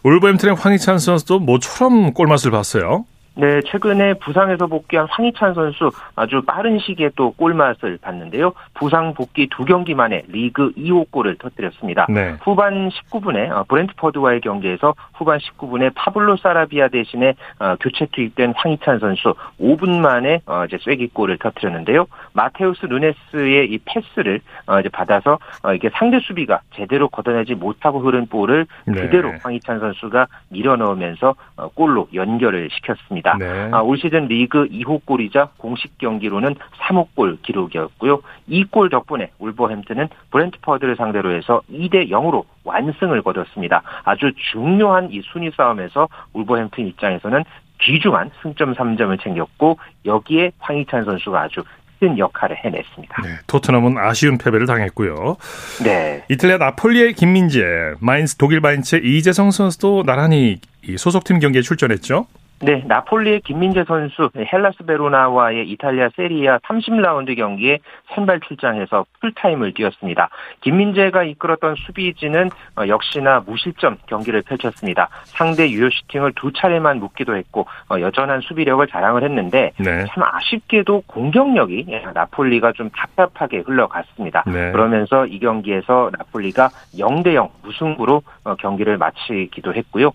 울버햄튼의 0.03 0.55
황희찬 0.55 0.97
선수도 0.97 1.37
모처럼 1.37 2.13
골맛을 2.13 2.49
봤어요. 2.49 3.05
네, 3.39 3.61
최근에 3.61 4.15
부상에서 4.15 4.65
복귀한 4.65 5.05
황희찬 5.11 5.53
선수 5.53 5.91
아주 6.15 6.41
빠른 6.41 6.79
시기에 6.79 7.11
또 7.15 7.31
골맛을 7.33 7.99
봤는데요. 8.01 8.53
부상 8.73 9.13
복귀 9.13 9.47
두 9.47 9.63
경기 9.63 9.93
만에 9.93 10.23
리그 10.27 10.71
2호 10.71 11.11
골을 11.11 11.37
터뜨렸습니다. 11.37 12.07
네. 12.09 12.35
후반 12.41 12.89
19분에 12.89 13.51
어, 13.51 13.63
브렌트퍼드와의 13.67 14.41
경기에서 14.41 14.95
후반 15.13 15.37
19분에 15.37 15.91
파블로 15.93 16.37
사라비아 16.37 16.87
대신에 16.87 17.35
어, 17.59 17.75
교체 17.79 18.07
투입된 18.11 18.53
황희찬 18.55 18.97
선수 18.97 19.35
5분 19.61 19.99
만에 19.99 20.41
어, 20.47 20.65
이제 20.65 20.79
쐐기골을 20.79 21.37
터뜨렸는데요. 21.37 22.07
마테우스 22.33 22.87
누네스의 22.87 23.69
이 23.71 23.79
패스를 23.85 24.41
이제 24.79 24.89
받아서 24.89 25.39
이게 25.75 25.89
상대 25.93 26.19
수비가 26.19 26.61
제대로 26.75 27.07
걷어내지 27.09 27.55
못하고 27.55 27.99
흐른 27.99 28.27
볼을 28.27 28.65
네. 28.85 29.01
그대로 29.01 29.33
황희찬 29.41 29.79
선수가 29.79 30.27
밀어넣으면서 30.49 31.35
골로 31.75 32.07
연결을 32.13 32.69
시켰습니다. 32.71 33.26
있었습니다. 33.27 33.37
네. 33.37 33.69
아, 33.73 33.81
올 33.81 33.97
시즌 33.97 34.27
리그 34.27 34.67
2호 34.69 35.05
골이자 35.05 35.49
공식 35.57 35.97
경기로는 35.97 36.55
3호 36.87 37.07
골 37.15 37.37
기록이었고요. 37.41 38.21
이 38.47 38.63
골 38.69 38.89
덕분에 38.89 39.31
울버햄튼은 39.39 40.09
브렌트퍼드를 40.31 40.95
상대로 40.97 41.31
해서 41.35 41.61
2대 41.71 42.09
0으로 42.09 42.43
완승을 42.63 43.21
거뒀습니다. 43.21 43.81
아주 44.03 44.31
중요한 44.51 45.09
이 45.11 45.21
순위 45.31 45.49
싸움에서 45.55 46.07
울버햄튼 46.33 46.87
입장에서는 46.87 47.43
귀중한 47.79 48.31
승점 48.41 48.73
3점을 48.75 49.21
챙겼고 49.23 49.77
여기에 50.05 50.51
황희찬 50.59 51.05
선수가 51.05 51.41
아주 51.41 51.63
큰 51.99 52.17
역할을 52.19 52.57
해냈습니다. 52.57 53.21
네, 53.23 53.29
토트넘은 53.47 53.97
아쉬운 53.97 54.37
패배를 54.37 54.67
당했고요. 54.67 55.37
네. 55.83 56.23
이탈리아 56.29 56.57
나폴리의 56.57 57.13
김민재, 57.13 57.63
마인츠 57.99 58.35
독일 58.37 58.61
마인츠 58.61 58.97
이재성 59.03 59.49
선수도 59.49 60.03
나란히 60.03 60.57
소속팀 60.95 61.39
경기에 61.39 61.61
출전했죠. 61.61 62.27
네, 62.59 62.83
나폴리의 62.87 63.41
김민재 63.41 63.83
선수 63.83 64.31
헬라스 64.35 64.83
베로나와의 64.85 65.69
이탈리아 65.69 66.09
세리에 66.15 66.50
A 66.50 66.57
30라운드 66.59 67.35
경기에 67.35 67.79
선발 68.15 68.39
출장해서 68.39 69.05
풀타임을 69.21 69.73
뛰었습니다. 69.75 70.29
김민재가 70.61 71.23
이끌었던 71.23 71.75
수비진은 71.75 72.49
어, 72.77 72.87
역시나 72.87 73.43
무실점 73.45 73.97
경기를 74.07 74.41
펼쳤습니다. 74.41 75.09
상대 75.25 75.69
유효 75.69 75.89
슈팅을 75.89 76.33
두 76.35 76.51
차례만 76.51 76.99
묶기도 76.99 77.35
했고 77.35 77.67
어, 77.91 77.99
여전한 77.99 78.41
수비력을 78.41 78.85
자랑을 78.87 79.23
했는데 79.23 79.71
네. 79.77 80.05
참 80.09 80.23
아쉽게도 80.23 81.03
공격력이 81.05 81.85
예, 81.89 82.05
나폴리가 82.11 82.71
좀 82.71 82.89
답답하게 82.89 83.59
흘러갔습니다. 83.59 84.43
네. 84.47 84.71
그러면서 84.71 85.27
이 85.27 85.37
경기에서 85.37 86.09
나폴리가 86.17 86.69
0대 86.95 87.35
0 87.35 87.49
무승부로 87.61 88.23
어, 88.45 88.55
경기를 88.55 88.97
마치기도 88.97 89.75
했고요. 89.75 90.11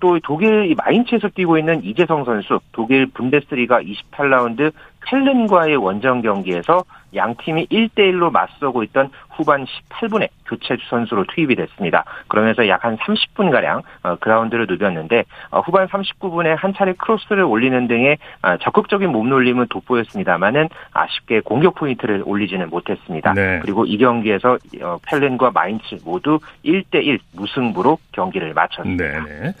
또 0.00 0.18
독일 0.20 0.74
마인츠에서 0.76 1.28
뛰고 1.28 1.58
있는 1.58 1.73
있는 1.74 1.84
이재성 1.84 2.24
선수 2.24 2.60
독일 2.72 3.06
분데스리가 3.06 3.80
28라운드 3.82 4.72
켈른과의 5.06 5.76
원정 5.76 6.22
경기에서 6.22 6.84
양 7.14 7.34
팀이 7.36 7.66
1대1로 7.66 8.32
맞서고 8.32 8.82
있던 8.84 9.10
후반 9.30 9.66
18분에 9.66 10.28
교체 10.46 10.76
선수로 10.88 11.26
투입이 11.26 11.54
됐습니다. 11.56 12.04
그러면서 12.28 12.66
약 12.68 12.84
한 12.84 12.98
30분가량 12.98 13.82
어, 14.02 14.16
그라운드를 14.16 14.66
누볐는데 14.66 15.24
어, 15.50 15.60
후반 15.60 15.86
39분에 15.88 16.54
한 16.56 16.74
차례 16.74 16.92
크로스를 16.92 17.42
올리는 17.44 17.86
등의 17.86 18.18
어, 18.42 18.56
적극적인 18.58 19.10
몸놀림은 19.10 19.68
돋보였습니다만은 19.68 20.68
아쉽게 20.92 21.40
공격 21.40 21.74
포인트를 21.76 22.22
올리지는 22.26 22.68
못했습니다. 22.68 23.32
네. 23.32 23.60
그리고 23.62 23.86
이 23.86 23.96
경기에서 23.96 24.58
쾰른과 25.06 25.52
마인츠 25.52 25.96
모두 26.04 26.40
1대1 26.64 27.20
무승부로 27.34 27.98
경기를 28.12 28.52
마쳤습니다. 28.52 29.24
네. 29.24 29.40
네. 29.40 29.52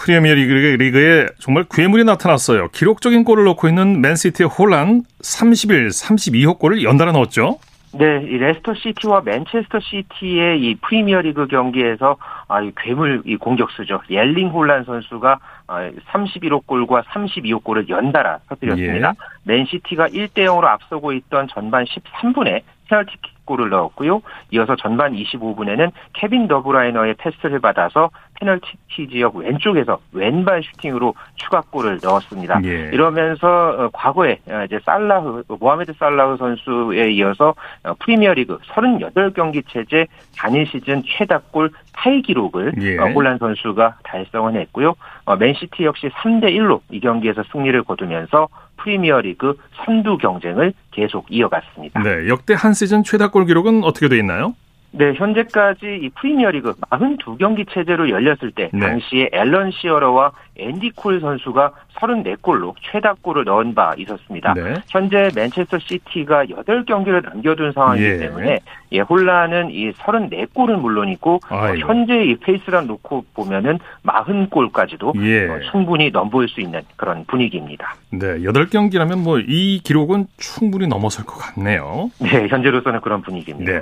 프리미어 0.00 0.34
리그에 0.34 1.26
정말 1.38 1.66
괴물이 1.70 2.04
나타났어요. 2.04 2.68
기록적인 2.68 3.24
골을 3.24 3.44
넣고 3.44 3.68
있는 3.68 4.00
맨시티의 4.00 4.48
홀란 4.48 5.02
31호 5.22 5.88
32호 5.88 6.58
골을 6.58 6.82
연달아 6.82 7.12
넣었죠. 7.12 7.58
네, 7.92 8.22
이 8.22 8.38
레스터 8.38 8.72
시티와 8.72 9.22
맨체스터 9.24 9.80
시티의 9.80 10.60
이 10.62 10.76
프리미어 10.76 11.22
리그 11.22 11.48
경기에서 11.48 12.16
아, 12.48 12.62
이 12.62 12.70
괴물 12.76 13.22
이 13.26 13.36
공격수죠. 13.36 14.02
엘링 14.08 14.48
홀란 14.48 14.84
선수가 14.84 15.38
31호 15.66 16.58
아, 16.58 16.60
골과 16.64 17.02
32호 17.02 17.62
골을 17.62 17.88
연달아 17.88 18.38
터뜨렸습니다. 18.48 19.08
예. 19.08 19.12
맨시티가 19.42 20.08
1대 20.08 20.44
0으로 20.46 20.64
앞서고 20.66 21.12
있던 21.12 21.48
전반 21.48 21.84
13분에 21.84 22.62
페널티킥 22.90 23.46
골을 23.46 23.70
넣었고요. 23.70 24.22
이어서 24.52 24.76
전반 24.76 25.12
25분에는 25.12 25.90
케빈 26.12 26.46
더브라이너의 26.48 27.14
패스를 27.14 27.60
받아서 27.60 28.10
페널티 28.38 29.08
지역 29.10 29.36
왼쪽에서 29.36 29.98
왼발 30.12 30.62
슈팅으로 30.62 31.14
추가골을 31.36 32.00
넣었습니다. 32.02 32.60
예. 32.64 32.90
이러면서 32.92 33.48
어, 33.48 33.90
과거에 33.92 34.38
어, 34.48 34.64
이제 34.64 34.78
살라흐 34.84 35.44
모하메드 35.48 35.94
살라흐 35.98 36.36
선수에 36.36 37.10
이어서 37.12 37.54
어, 37.84 37.94
프리미어리그 38.00 38.58
38경기 38.58 39.64
체제 39.68 40.06
단일 40.36 40.66
시즌 40.66 41.02
최다골 41.04 41.70
타이 41.92 42.22
기록을 42.22 42.72
예. 42.80 42.96
홀란 42.96 43.38
선수가 43.38 43.98
달성을 44.04 44.54
했고요. 44.54 44.94
맨시티 45.38 45.84
역시 45.84 46.08
3대 46.08 46.44
1로 46.56 46.80
이 46.90 46.98
경기에서 46.98 47.42
승리를 47.52 47.82
거두면서 47.84 48.48
프리미어리그 48.82 49.56
선두 49.84 50.18
경쟁을 50.18 50.72
계속 50.90 51.26
이어갔습니다. 51.30 52.02
네, 52.02 52.28
역대 52.28 52.54
한 52.56 52.74
시즌 52.74 53.02
최다 53.04 53.30
골 53.30 53.46
기록은 53.46 53.84
어떻게 53.84 54.08
돼 54.08 54.18
있나요? 54.18 54.54
네, 54.92 55.12
현재까지 55.14 56.00
이 56.02 56.08
프리미어리그 56.10 56.72
42경기 56.90 57.66
체제로 57.70 58.08
열렸을 58.08 58.50
때 58.54 58.70
네. 58.72 58.80
당시에 58.80 59.30
앨런 59.32 59.70
시어러와 59.72 60.32
앤디 60.56 60.92
콜 60.96 61.20
선수가 61.20 61.72
34골로 61.96 62.74
최다골을 62.80 63.44
넣은 63.44 63.74
바 63.74 63.94
있었습니다. 63.96 64.54
네. 64.54 64.74
현재 64.88 65.30
맨체스터 65.34 65.78
시티가 65.78 66.46
8경기를 66.46 67.22
남겨둔 67.24 67.72
상황이기 67.72 68.04
예. 68.06 68.18
때문에 68.18 68.60
예, 68.92 69.00
홀란은 69.00 69.70
이 69.70 69.92
34골은 69.92 70.80
물론이고 70.80 71.40
어, 71.48 71.56
현재 71.78 72.24
이 72.24 72.36
페이스랑 72.36 72.86
놓고 72.86 73.24
보면은 73.34 73.78
40골까지도 74.06 75.22
예. 75.24 75.48
어, 75.48 75.60
충분히 75.70 76.10
넘볼 76.10 76.48
수 76.48 76.60
있는 76.60 76.82
그런 76.96 77.24
분위기입니다. 77.26 77.94
네, 78.10 78.38
8경기라면 78.40 79.18
뭐 79.22 79.40
이 79.50 79.80
기록은 79.82 80.26
충분히 80.36 80.86
넘어설 80.86 81.24
것 81.24 81.36
같네요. 81.38 82.10
네, 82.20 82.46
현재로서는 82.48 83.00
그런 83.00 83.22
분위기입니다. 83.22 83.72
네. 83.72 83.80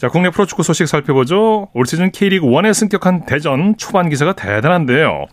자, 0.00 0.08
국내 0.08 0.30
프로축구 0.30 0.62
소식 0.62 0.88
살펴보죠. 0.88 1.68
올 1.74 1.84
시즌 1.84 2.10
K리그 2.10 2.46
1에 2.46 2.72
승격한 2.72 3.26
대전 3.26 3.76
초반 3.76 4.08
기세가 4.08 4.32
대단한데요. 4.32 5.26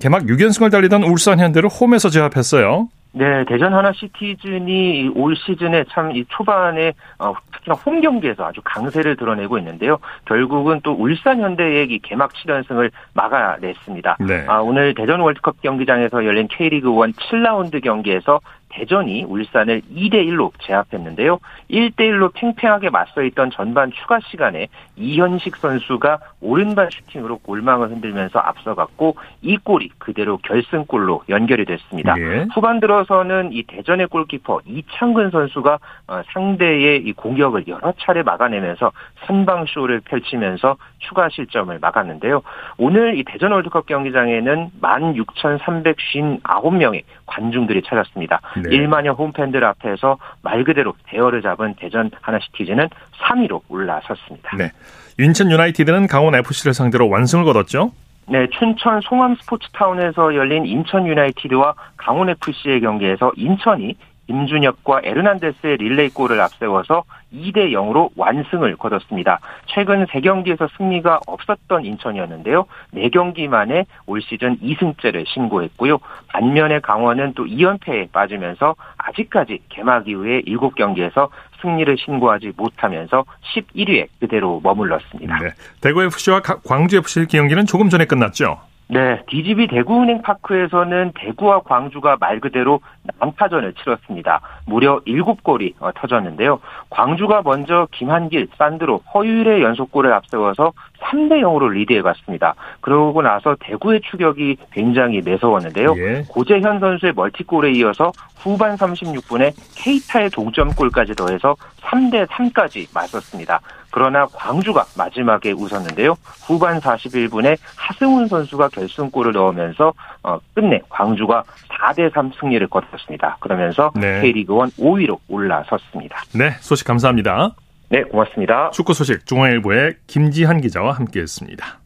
개막 0.00 0.24
6연승을 0.24 0.68
달리던 0.72 1.04
울산 1.04 1.38
현대를 1.38 1.68
홈에서 1.68 2.08
제압했어요. 2.08 2.88
네, 3.12 3.44
대전 3.46 3.72
하나 3.72 3.92
시티즌이 3.92 5.12
올 5.14 5.36
시즌에 5.36 5.84
참 5.90 6.10
이 6.12 6.24
초반에 6.28 6.92
어, 7.20 7.34
특히나 7.52 7.76
홈 7.76 8.00
경기에서 8.00 8.46
아주 8.46 8.60
강세를 8.64 9.16
드러내고 9.16 9.58
있는데요. 9.58 9.98
결국은 10.24 10.80
또 10.82 10.92
울산 10.92 11.40
현대의 11.40 11.86
이 11.90 12.00
개막 12.00 12.32
7연승을 12.32 12.90
막아냈습니다. 13.14 14.16
네. 14.26 14.44
아, 14.48 14.58
오늘 14.58 14.94
대전 14.94 15.20
월드컵 15.20 15.60
경기장에서 15.62 16.24
열린 16.24 16.48
K리그 16.48 16.88
1 16.88 17.12
7라운드 17.12 17.80
경기에서 17.82 18.40
대전이 18.70 19.24
울산을 19.24 19.82
2대 19.92 20.26
1로 20.26 20.52
제압했는데요. 20.60 21.38
1대 21.70 21.96
1로 21.96 22.32
팽팽하게 22.34 22.90
맞서 22.90 23.22
있던 23.22 23.50
전반 23.50 23.90
추가 23.92 24.20
시간에 24.20 24.68
이현식 24.96 25.56
선수가 25.56 26.18
오른발 26.40 26.88
슈팅으로 26.90 27.38
골망을 27.38 27.90
흔들면서 27.90 28.38
앞서갔고 28.38 29.16
이 29.42 29.56
골이 29.56 29.90
그대로 29.98 30.38
결승골로 30.38 31.24
연결이 31.28 31.64
됐습니다. 31.64 32.14
예. 32.18 32.46
후반 32.54 32.80
들어서는 32.80 33.52
이 33.52 33.62
대전의 33.64 34.06
골키퍼 34.08 34.60
이창근 34.66 35.30
선수가 35.30 35.78
어, 36.08 36.22
상대의 36.32 37.02
이 37.04 37.12
공격을 37.12 37.68
여러 37.68 37.92
차례 37.98 38.22
막아내면서 38.22 38.92
선방 39.26 39.66
쇼를 39.66 40.00
펼치면서 40.00 40.76
추가 40.98 41.28
실점을 41.28 41.78
막았는데요. 41.78 42.42
오늘 42.78 43.18
이 43.18 43.24
대전 43.24 43.52
월드컵 43.52 43.84
경기장에는 43.86 44.70
16,359명의 44.80 47.02
관중들이 47.26 47.82
찾았습니다. 47.82 48.40
네. 48.62 48.70
1만여 48.70 49.16
홈팬들 49.18 49.64
앞에서 49.64 50.18
말 50.42 50.64
그대로 50.64 50.94
대열을 51.06 51.42
잡은 51.42 51.74
대전 51.78 52.10
하나시티즈는 52.20 52.88
3위로 53.20 53.60
올라섰습니다. 53.68 54.56
네. 54.56 54.70
인천 55.18 55.50
유나이티드는 55.50 56.06
강원 56.06 56.34
FC를 56.34 56.74
상대로 56.74 57.08
완승을 57.08 57.44
거뒀죠. 57.44 57.92
네, 58.28 58.46
춘천 58.56 59.00
송암 59.00 59.36
스포츠타운에서 59.40 60.36
열린 60.36 60.64
인천 60.64 61.06
유나이티드와 61.06 61.74
강원 61.96 62.28
FC의 62.28 62.80
경기에서 62.80 63.32
인천이 63.36 63.96
김준혁과 64.30 65.00
에르난데스의 65.02 65.78
릴레이 65.78 66.10
골을 66.10 66.40
앞세워서 66.40 67.02
2대 67.34 67.72
0으로 67.72 68.10
완승을 68.16 68.76
거뒀습니다. 68.76 69.40
최근 69.66 70.06
3경기에서 70.06 70.68
승리가 70.76 71.20
없었던 71.26 71.84
인천이었는데요. 71.84 72.66
4경기 72.94 73.48
만에 73.48 73.86
올 74.06 74.22
시즌 74.22 74.56
2승째를 74.58 75.26
신고했고요. 75.26 75.98
반면에 76.28 76.78
강원은 76.78 77.34
또 77.34 77.44
2연패에 77.44 78.12
빠지면서 78.12 78.76
아직까지 78.98 79.58
개막 79.68 80.08
이후에 80.08 80.42
7경기에서 80.42 81.28
승리를 81.60 81.96
신고하지 81.98 82.52
못하면서 82.56 83.24
11위에 83.52 84.06
그대로 84.20 84.60
머물렀습니다. 84.62 85.38
네. 85.38 85.48
대구 85.80 86.02
FC와 86.04 86.40
광주 86.40 86.98
FC 86.98 87.26
경기는 87.26 87.66
조금 87.66 87.88
전에 87.88 88.04
끝났죠. 88.04 88.69
네, 88.92 89.22
DGB 89.28 89.68
대구은행 89.68 90.22
파크에서는 90.22 91.12
대구와 91.14 91.60
광주가 91.60 92.16
말 92.18 92.40
그대로 92.40 92.80
난타전을 93.20 93.74
치렀습니다. 93.74 94.40
무려 94.66 94.98
7골이 95.06 95.74
어, 95.78 95.92
터졌는데요. 95.92 96.58
광주가 96.90 97.42
먼저 97.44 97.86
김한길, 97.92 98.48
산드로, 98.58 98.98
허유일의 99.14 99.62
연속골을 99.62 100.12
앞세워서 100.12 100.72
3대 101.10 101.40
0으로 101.40 101.70
리드해 101.70 102.02
갔습니다. 102.02 102.54
그러고 102.80 103.22
나서 103.22 103.56
대구의 103.60 104.00
추격이 104.02 104.56
굉장히 104.72 105.20
매서웠는데요. 105.20 105.94
예. 105.96 106.24
고재현 106.28 106.80
선수의 106.80 107.12
멀티골에 107.14 107.72
이어서 107.72 108.12
후반 108.36 108.76
36분에 108.76 109.52
케이타의 109.76 110.30
동점골까지 110.30 111.14
더해서 111.14 111.56
3대 111.82 112.26
3까지 112.26 112.86
맞섰습니다. 112.94 113.60
그러나 113.90 114.26
광주가 114.26 114.84
마지막에 114.96 115.52
웃었는데요. 115.52 116.14
후반 116.46 116.78
41분에 116.78 117.56
하승훈 117.76 118.28
선수가 118.28 118.68
결승골을 118.68 119.32
넣으면서 119.32 119.92
어, 120.22 120.38
끝내 120.54 120.80
광주가 120.88 121.42
4대 121.68 122.12
3 122.14 122.30
승리를 122.38 122.64
거뒀습니다. 122.68 123.36
그러면서 123.40 123.90
네. 123.96 124.22
K리그1 124.22 124.76
5위로 124.78 125.18
올라섰습니다. 125.28 126.22
네, 126.34 126.50
소식 126.60 126.86
감사합니다. 126.86 127.54
네, 127.90 128.04
고맙습니다. 128.04 128.70
축구 128.70 128.94
소식 128.94 129.26
중앙일보의 129.26 129.96
김지한 130.06 130.60
기자와 130.60 130.92
함께했습니다. 130.92 131.80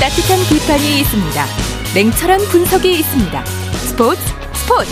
따뜻한 0.00 0.38
비판이 0.50 0.98
있습니다. 0.98 1.44
냉철한 1.94 2.40
분석이 2.50 2.98
있습니다. 2.98 3.44
스포츠 3.44 4.20
스포츠. 4.52 4.90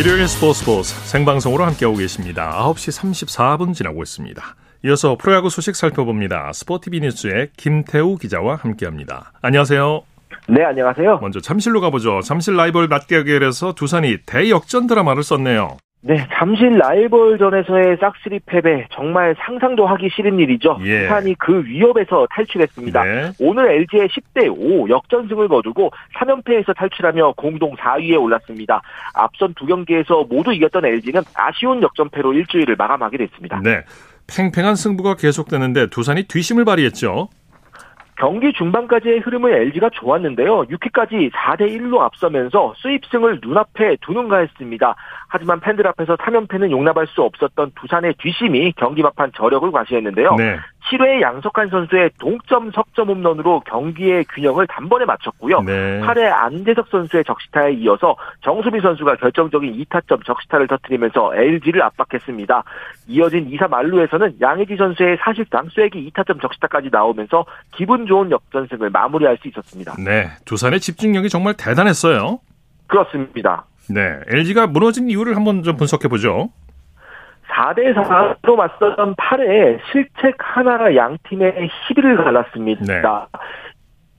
일요일 0.00 0.26
스포츠 0.26 0.60
스포츠 0.60 0.94
생방송으로 1.10 1.66
함께하고 1.66 1.98
계십니다. 1.98 2.50
9시 2.64 2.98
34분 2.98 3.74
지나고 3.74 4.02
있습니다. 4.02 4.56
이어서 4.84 5.16
프로야구 5.16 5.50
소식 5.50 5.74
살펴봅니다. 5.74 6.52
스포티비 6.52 7.00
뉴스의 7.00 7.48
김태우 7.56 8.16
기자와 8.16 8.56
함께합니다. 8.56 9.32
안녕하세요. 9.42 10.02
네, 10.48 10.62
안녕하세요. 10.62 11.18
먼저 11.20 11.40
잠실로 11.40 11.80
가보죠. 11.80 12.20
잠실 12.20 12.56
라이벌 12.56 12.86
맞대결에서 12.86 13.74
두산이 13.74 14.18
대역전 14.24 14.86
드라마를 14.86 15.24
썼네요. 15.24 15.78
네, 16.00 16.24
잠실 16.32 16.78
라이벌전에서의 16.78 17.96
싹쓸이 18.00 18.38
패배 18.46 18.86
정말 18.92 19.34
상상도 19.40 19.84
하기 19.88 20.08
싫은 20.14 20.38
일이죠. 20.38 20.78
예. 20.84 21.02
두산이 21.02 21.34
그 21.40 21.64
위협에서 21.64 22.28
탈출했습니다. 22.30 23.02
네. 23.02 23.32
오늘 23.40 23.68
LG의 23.68 24.08
10대 24.08 24.48
5 24.48 24.88
역전승을 24.88 25.48
거두고 25.48 25.90
3연패에서 26.16 26.76
탈출하며 26.76 27.32
공동 27.36 27.74
4위에 27.74 28.22
올랐습니다. 28.22 28.80
앞선 29.12 29.54
두 29.54 29.66
경기에서 29.66 30.24
모두 30.30 30.52
이겼던 30.52 30.84
LG는 30.84 31.22
아쉬운 31.34 31.82
역전패로 31.82 32.32
일주일을 32.32 32.76
마감하게 32.76 33.18
됐습니다. 33.18 33.60
네. 33.64 33.82
팽팽한 34.28 34.76
승부가 34.76 35.16
계속되는데 35.16 35.88
두산이 35.88 36.24
뒤심을 36.24 36.64
발휘했죠. 36.64 37.28
경기 38.16 38.52
중반까지의 38.52 39.20
흐름은 39.20 39.52
LG가 39.52 39.90
좋았는데요. 39.90 40.66
6회까지 40.66 41.30
4대 41.32 41.60
1로 41.78 42.00
앞서면서 42.00 42.74
수입승을 42.76 43.38
눈앞에 43.42 43.96
두는가 44.00 44.38
했습니다. 44.38 44.96
하지만 45.28 45.60
팬들 45.60 45.86
앞에서 45.86 46.16
3연패는 46.16 46.70
용납할 46.70 47.06
수 47.06 47.22
없었던 47.22 47.72
두산의 47.78 48.14
뒤심이 48.18 48.72
경기 48.72 49.02
막판 49.02 49.32
저력을 49.36 49.70
과시했는데요. 49.70 50.34
네. 50.36 50.58
7회 50.90 51.20
양석환 51.20 51.68
선수의 51.68 52.10
동점 52.18 52.70
석점 52.70 53.08
홈런으로 53.08 53.60
경기의 53.60 54.24
균형을 54.24 54.66
단번에 54.66 55.04
맞췄고요. 55.04 55.60
네. 55.62 56.00
8회 56.00 56.32
안대석 56.32 56.88
선수의 56.88 57.24
적시타에 57.24 57.72
이어서 57.74 58.16
정수빈 58.40 58.80
선수가 58.80 59.16
결정적인 59.16 59.76
2타점 59.84 60.24
적시타를 60.24 60.66
터뜨리면서 60.66 61.34
LG를 61.34 61.82
압박했습니다. 61.82 62.64
이어진 63.08 63.50
2사 63.50 63.68
만루에서는 63.68 64.36
양혜지 64.40 64.76
선수의 64.76 65.18
사실상 65.20 65.68
쐐기 65.68 66.10
2타점 66.10 66.40
적시타까지 66.40 66.88
나오면서 66.90 67.44
기분 67.72 68.06
좋은 68.06 68.30
역전승을 68.30 68.88
마무리할 68.88 69.36
수 69.42 69.48
있었습니다. 69.48 69.94
네, 70.02 70.30
두산의 70.46 70.80
집중력이 70.80 71.28
정말 71.28 71.54
대단했어요. 71.54 72.40
그렇습니다. 72.86 73.66
네, 73.90 74.18
LG가 74.28 74.66
무너진 74.66 75.08
이유를 75.08 75.36
한번 75.36 75.62
좀 75.62 75.76
분석해 75.76 76.08
보죠. 76.08 76.50
4대 77.48 77.94
4로 77.94 78.56
맞섰던 78.56 79.14
8회 79.16 79.80
실책 79.90 80.36
하나가 80.38 80.94
양 80.94 81.16
팀의 81.28 81.68
희비를 81.88 82.16
갈랐습니다. 82.16 82.82
네. 82.84 83.02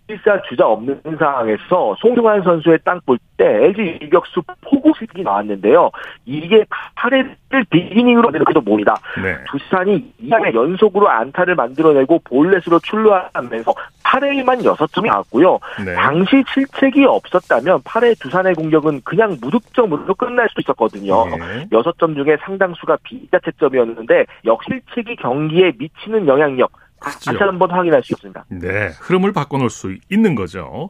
1사 0.09 0.43
주자 0.43 0.65
없는 0.67 1.01
상황에서 1.17 1.95
송중환 1.99 2.41
선수의 2.41 2.79
땅볼 2.83 3.19
때 3.37 3.45
LG 3.45 3.99
유격수 4.01 4.41
포구식이 4.61 5.21
나왔는데요. 5.23 5.91
이게 6.25 6.65
8회를 6.95 7.69
비기닝으로 7.69 8.31
만들어도 8.31 8.61
봅니다. 8.61 8.95
네. 9.21 9.37
두산이 9.49 10.13
2회 10.23 10.53
연속으로 10.53 11.07
안타를 11.09 11.55
만들어내고 11.55 12.19
볼넷으로 12.23 12.79
출루하면서 12.79 13.73
8회만 14.03 14.63
6점이 14.63 15.05
나왔고요. 15.07 15.59
네. 15.85 15.93
당시 15.93 16.43
실책이 16.51 17.05
없었다면 17.05 17.81
8회 17.83 18.19
두산의 18.19 18.55
공격은 18.55 19.01
그냥 19.03 19.37
무득점으로 19.39 20.15
끝날 20.15 20.49
수도 20.49 20.61
있었거든요. 20.61 21.25
네. 21.27 21.67
6점 21.71 22.15
중에 22.15 22.37
상당수가 22.41 22.97
비자체점이었는데 23.03 24.25
역실책이 24.45 25.17
경기에 25.17 25.73
미치는 25.77 26.27
영향력 26.27 26.71
다시 27.01 27.29
한번 27.29 27.71
확인할 27.71 28.03
수 28.03 28.13
있습니다. 28.13 28.45
네, 28.49 28.89
흐름을 28.99 29.33
바꿔놓을 29.33 29.69
수 29.69 29.95
있는 30.09 30.35
거죠. 30.35 30.89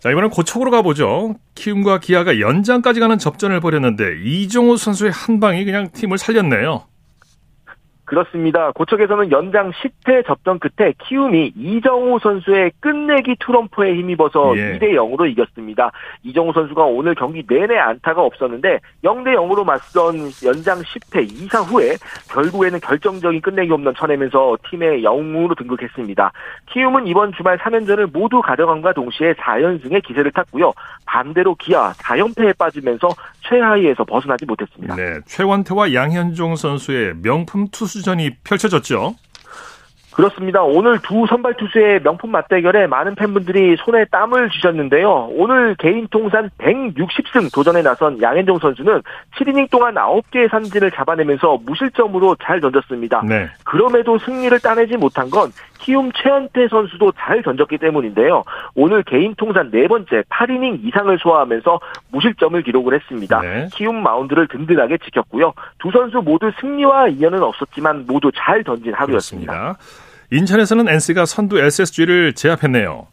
자, 0.00 0.10
이번엔 0.10 0.30
고척으로 0.30 0.70
가보죠. 0.70 1.34
키움과 1.54 1.98
기아가 1.98 2.40
연장까지 2.40 3.00
가는 3.00 3.18
접전을 3.18 3.60
벌였는데 3.60 4.22
이종호 4.24 4.76
선수의 4.76 5.12
한 5.12 5.40
방이 5.40 5.64
그냥 5.64 5.90
팀을 5.92 6.16
살렸네요. 6.16 6.86
그렇습니다. 8.10 8.72
고척에서는 8.72 9.30
연장 9.30 9.70
10회 9.70 10.26
접전 10.26 10.58
끝에 10.58 10.92
키움이 10.98 11.52
이정우 11.54 12.18
선수의 12.18 12.72
끝내기 12.80 13.36
투럼프에 13.38 13.94
힘입어서 13.94 14.52
예. 14.56 14.78
2대 14.78 14.94
0으로 14.94 15.30
이겼습니다. 15.30 15.92
이정우 16.24 16.52
선수가 16.52 16.82
오늘 16.86 17.14
경기 17.14 17.44
내내 17.46 17.78
안타가 17.78 18.20
없었는데 18.20 18.80
0대 19.04 19.36
0으로 19.36 19.64
맞선 19.64 20.16
연장 20.44 20.80
10회 20.80 21.30
2사 21.30 21.64
후에 21.70 21.94
결국에는 22.32 22.80
결정적인 22.80 23.40
끝내기 23.42 23.70
홈런 23.70 23.94
쳐내면서 23.94 24.56
팀의 24.68 25.04
영웅으로 25.04 25.54
등극했습니다. 25.54 26.32
키움은 26.66 27.06
이번 27.06 27.32
주말 27.34 27.58
3연전을 27.58 28.12
모두 28.12 28.40
가져간과 28.40 28.92
동시에 28.92 29.34
4연승의 29.34 30.04
기세를 30.04 30.32
탔고요. 30.32 30.72
반대로 31.06 31.54
기아 31.54 31.92
4연패에 31.92 32.58
빠지면서 32.58 33.08
최하위에서 33.50 34.04
벗어나지 34.04 34.46
못했습니다. 34.46 34.94
네, 34.94 35.20
최원태와 35.26 35.92
양현종 35.92 36.56
선수의 36.56 37.14
명품 37.22 37.68
투수전이 37.68 38.36
펼쳐졌죠. 38.44 39.16
그렇습니다. 40.12 40.62
오늘 40.62 40.98
두 40.98 41.24
선발 41.28 41.54
투수의 41.54 42.02
명품 42.02 42.32
맞대결에 42.32 42.86
많은 42.88 43.14
팬분들이 43.14 43.76
손에 43.78 44.04
땀을 44.06 44.50
쥐셨는데요. 44.50 45.30
오늘 45.32 45.74
개인 45.76 46.08
통산 46.10 46.50
160승 46.58 47.52
도전에 47.54 47.82
나선 47.82 48.20
양현종 48.20 48.58
선수는 48.58 49.02
7이닝 49.38 49.70
동안 49.70 49.94
9개의 49.94 50.50
삼진을 50.50 50.90
잡아내면서 50.90 51.60
무실점으로 51.64 52.36
잘 52.42 52.60
던졌습니다. 52.60 53.22
네. 53.26 53.48
그럼에도 53.70 54.18
승리를 54.18 54.58
따내지 54.58 54.96
못한 54.96 55.30
건 55.30 55.52
키움 55.78 56.10
최현태 56.10 56.66
선수도 56.68 57.12
잘 57.12 57.40
던졌기 57.40 57.78
때문인데요. 57.78 58.42
오늘 58.74 59.04
개인 59.04 59.32
통산 59.36 59.70
네 59.70 59.86
번째 59.86 60.24
8이닝 60.28 60.84
이상을 60.84 61.16
소화하면서 61.20 61.78
무실점을 62.10 62.60
기록을 62.64 62.94
했습니다. 62.94 63.40
네. 63.40 63.68
키움 63.72 64.02
마운드를 64.02 64.48
든든하게 64.48 64.98
지켰고요. 65.04 65.54
두 65.78 65.92
선수 65.92 66.18
모두 66.18 66.50
승리와 66.60 67.08
인연은 67.08 67.44
없었지만 67.44 68.06
모두 68.08 68.32
잘 68.34 68.64
던진 68.64 68.92
하루였습니다. 68.92 69.52
그렇습니다. 69.52 69.78
인천에서는 70.32 70.88
NC가 70.88 71.24
선두 71.24 71.60
SSG를 71.60 72.32
제압했네요. 72.32 73.06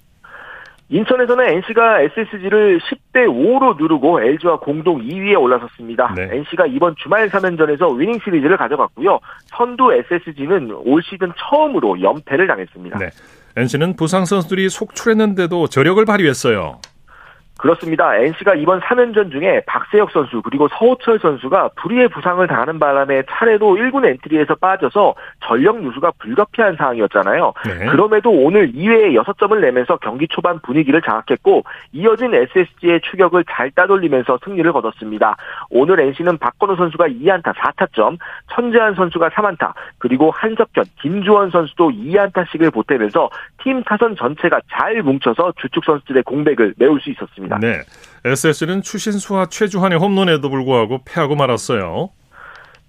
인천에서는 0.89 1.45
NC가 1.45 2.01
SSG를 2.01 2.79
10대 2.79 3.27
5로 3.27 3.77
누르고 3.77 4.21
LG와 4.21 4.59
공동 4.59 5.01
2위에 5.01 5.39
올라섰습니다. 5.39 6.13
네. 6.15 6.29
NC가 6.31 6.65
이번 6.67 6.95
주말 6.97 7.29
3연전에서 7.29 7.97
위닝 7.97 8.19
시리즈를 8.23 8.55
가져갔고요. 8.55 9.19
선두 9.47 9.91
SSG는 9.93 10.71
올 10.85 11.03
시즌 11.03 11.31
처음으로 11.37 12.01
연패를 12.01 12.47
당했습니다. 12.47 12.99
네. 12.99 13.09
NC는 13.57 13.95
부상 13.95 14.23
선수들이 14.25 14.69
속출했는데도 14.69 15.67
저력을 15.67 16.05
발휘했어요. 16.05 16.79
그렇습니다. 17.57 18.15
NC가 18.15 18.55
이번 18.55 18.79
3연전 18.81 19.31
중에 19.31 19.61
박세혁 19.65 20.11
선수 20.11 20.41
그리고 20.41 20.67
서호철 20.67 21.19
선수가 21.19 21.71
불의의 21.75 22.09
부상을 22.09 22.45
당하는 22.47 22.79
바람에 22.79 23.23
차례로 23.29 23.75
1군 23.75 24.05
엔트리에서 24.05 24.55
빠져서 24.55 25.15
전력 25.45 25.81
누수가 25.81 26.11
불가피한 26.19 26.75
상황이었잖아요. 26.75 27.53
네. 27.65 27.85
그럼에도 27.87 28.29
오늘 28.31 28.71
2회에 28.71 29.19
6점을 29.21 29.59
내면서 29.59 29.97
경기 29.97 30.27
초반 30.27 30.59
분위기를 30.59 31.01
장악했고 31.01 31.63
이어진 31.93 32.33
SSG의 32.33 33.01
추격을 33.01 33.45
잘 33.49 33.71
따돌리면서 33.71 34.39
승리를 34.43 34.71
거뒀습니다. 34.71 35.35
오늘 35.69 35.99
NC는 35.99 36.37
박건우 36.37 36.75
선수가 36.75 37.07
2안타 37.07 37.53
4타점, 37.53 38.17
천재한 38.51 38.93
선수가 38.95 39.29
3안타, 39.29 39.73
그리고 39.97 40.31
한석현, 40.31 40.85
김주원 41.01 41.49
선수도 41.49 41.89
2안타씩을 41.89 42.73
보태면서 42.73 43.29
팀 43.63 43.83
타선 43.83 44.15
전체가 44.15 44.61
잘 44.71 45.01
뭉쳐서 45.01 45.53
주축 45.57 45.83
선수들의 45.85 46.23
공백을 46.23 46.73
메울 46.77 46.99
수 47.01 47.09
있었습니다. 47.09 47.46
있습니다. 47.47 47.59
네. 47.59 47.81
SS는 48.25 48.81
추신수와 48.81 49.47
최주환의 49.47 49.97
홈런에도 49.99 50.49
불구하고 50.49 51.01
패하고 51.05 51.35
말았어요. 51.35 52.09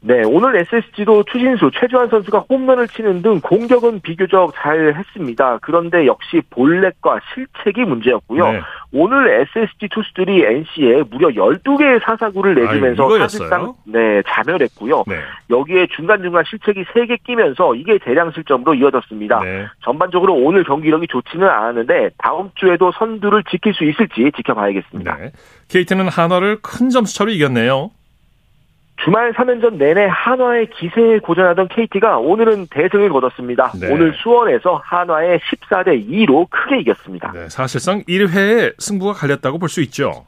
네, 0.00 0.22
오늘 0.24 0.56
SSG도 0.56 1.24
추신수, 1.24 1.72
최주환 1.74 2.08
선수가 2.08 2.44
홈런을 2.48 2.86
치는 2.86 3.20
등 3.20 3.40
공격은 3.40 4.00
비교적 4.00 4.54
잘 4.54 4.94
했습니다. 4.94 5.58
그런데 5.60 6.06
역시 6.06 6.40
볼넷과 6.50 7.18
실책이 7.34 7.84
문제였고요. 7.84 8.52
네. 8.52 8.60
오늘 8.92 9.46
SSG 9.56 9.88
투수들이 9.90 10.44
NC에 10.44 11.02
무려 11.10 11.28
12개의 11.28 12.00
사사구를 12.04 12.54
내주면서 12.54 13.16
아, 13.16 13.18
사실상 13.18 13.74
네, 13.84 14.22
자멸했고요. 14.26 15.04
네. 15.08 15.16
여기에 15.50 15.88
중간중간 15.96 16.44
실책이 16.48 16.84
3개 16.84 17.18
끼면서 17.24 17.74
이게 17.74 17.98
대량 17.98 18.30
실점으로 18.30 18.74
이어졌습니다. 18.74 19.40
네. 19.40 19.66
전반적으로 19.82 20.34
오늘 20.34 20.62
경기력이 20.62 21.08
좋지는 21.08 21.48
않았는데 21.48 22.10
다음 22.18 22.50
주에도 22.54 22.92
선두를 22.92 23.42
지킬 23.50 23.74
수 23.74 23.84
있을지 23.84 24.30
지켜봐야겠습니다. 24.36 25.16
네. 25.16 25.32
KT는 25.68 26.08
한화를 26.08 26.58
큰 26.62 26.88
점수차로 26.88 27.30
이겼네요. 27.30 27.90
주말 29.04 29.32
3연전 29.32 29.76
내내 29.76 30.06
한화의 30.10 30.70
기세에 30.70 31.20
고전하던 31.20 31.68
KT가 31.68 32.18
오늘은 32.18 32.66
대승을 32.70 33.10
거뒀습니다. 33.10 33.72
네. 33.80 33.92
오늘 33.92 34.12
수원에서 34.14 34.80
한화의 34.84 35.38
14대 35.38 36.08
2로 36.10 36.48
크게 36.50 36.80
이겼습니다. 36.80 37.30
네, 37.32 37.48
사실상 37.48 38.02
1회에 38.02 38.74
승부가 38.78 39.12
갈렸다고 39.12 39.58
볼 39.58 39.68
수 39.68 39.80
있죠. 39.82 40.26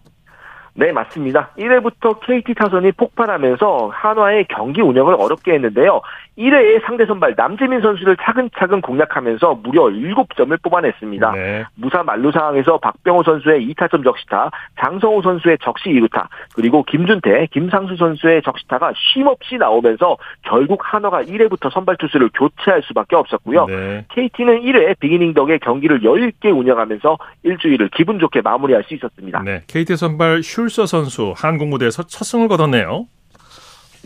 네, 0.75 0.93
맞습니다. 0.93 1.51
1회부터 1.59 2.21
KT 2.25 2.55
타선이 2.55 2.93
폭발하면서 2.93 3.91
한화의 3.93 4.47
경기 4.49 4.81
운영을 4.81 5.15
어렵게 5.19 5.53
했는데요. 5.55 6.01
1회에 6.41 6.83
상대 6.85 7.05
선발 7.05 7.35
남재민 7.37 7.83
선수를 7.83 8.17
차근차근 8.17 8.81
공략하면서 8.81 9.61
무려 9.63 9.83
7점을 9.85 10.63
뽑아냈습니다. 10.63 11.33
네. 11.33 11.65
무사 11.75 12.03
만루 12.03 12.33
상황에서 12.33 12.79
박병호 12.79 13.23
선수의 13.23 13.69
2타점 13.69 14.03
적시타, 14.03 14.51
장성호 14.81 15.21
선수의 15.21 15.59
적시 15.63 15.91
2루타, 15.91 16.29
그리고 16.55 16.83
김준태, 16.83 17.49
김상수 17.53 17.97
선수의 17.97 18.43
적시타가 18.43 18.93
쉼없이 18.97 19.59
나오면서 19.59 20.17
결국 20.43 20.81
한화가 20.83 21.25
1회부터 21.25 21.71
선발 21.71 21.97
투수를 21.99 22.31
교체할 22.33 22.83
수밖에 22.85 23.17
없었고요. 23.17 23.67
네. 23.67 24.07
KT는 24.09 24.63
1회 24.63 24.99
비기닝 24.99 25.35
덕에 25.35 25.59
경기를 25.59 26.03
여유있게 26.03 26.51
운영하면서 26.51 27.19
일주일을 27.43 27.91
기분 27.95 28.19
좋게 28.19 28.41
마무리할 28.41 28.85
수 28.85 28.95
있었습니다. 28.95 29.43
네. 29.43 29.61
KT 29.67 29.97
선발 29.97 30.43
슐서 30.43 30.87
선수 30.87 31.35
한국 31.37 31.69
무대에서 31.69 32.03
첫 32.05 32.25
승을 32.25 32.49
거뒀네요. 32.49 33.07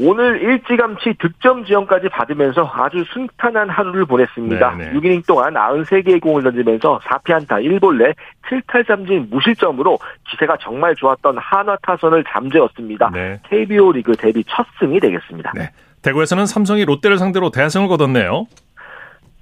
오늘 0.00 0.42
일찌감치 0.42 1.14
득점 1.20 1.64
지원까지 1.64 2.08
받으면서 2.08 2.68
아주 2.74 3.04
순탄한 3.12 3.70
하루를 3.70 4.04
보냈습니다. 4.06 4.76
네네. 4.76 4.92
6이닝 4.92 5.26
동안 5.26 5.54
93개의 5.54 6.20
공을 6.20 6.42
던지면서 6.42 7.00
4피안타 7.04 7.48
1볼레 7.64 8.14
7탈삼진 8.48 9.30
무실점으로 9.30 9.98
기세가 10.30 10.56
정말 10.60 10.94
좋았던 10.96 11.38
한화 11.38 11.76
타선을 11.82 12.24
잠재웠습니다. 12.28 13.10
네. 13.12 13.40
KBO 13.48 13.92
리그 13.92 14.12
데뷔 14.12 14.42
첫 14.48 14.66
승이 14.80 14.98
되겠습니다. 14.98 15.52
네. 15.54 15.70
대구에서는 16.02 16.46
삼성이 16.46 16.84
롯데를 16.84 17.18
상대로 17.18 17.50
대승을 17.50 17.88
거뒀네요. 17.88 18.46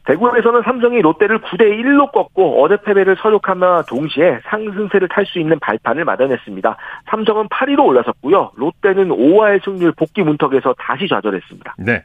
대구에서는 0.05 0.63
삼성이 0.63 1.01
롯데를 1.01 1.41
9대 1.41 1.63
1로 1.63 2.11
꺾고 2.11 2.63
어제 2.63 2.77
패배를 2.85 3.17
서력하며 3.21 3.85
동시에 3.89 4.41
상승세를 4.49 5.09
탈 5.09 5.25
수 5.27 5.39
있는 5.39 5.59
발판을 5.61 6.05
마련했습니다. 6.05 6.77
삼성은 7.11 7.49
8위로 7.49 7.87
올라섰고요. 7.87 8.53
롯데는 8.57 9.09
5화의 9.09 9.65
승률 9.65 9.93
복귀 9.93 10.23
문턱에서 10.23 10.75
다시 10.79 11.07
좌절했습니다. 11.09 11.77
네. 11.79 12.03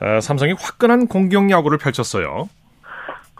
어, 0.00 0.20
삼성이 0.20 0.54
화끈한 0.58 1.06
공격 1.06 1.50
야구를 1.50 1.78
펼쳤어요. 1.78 2.48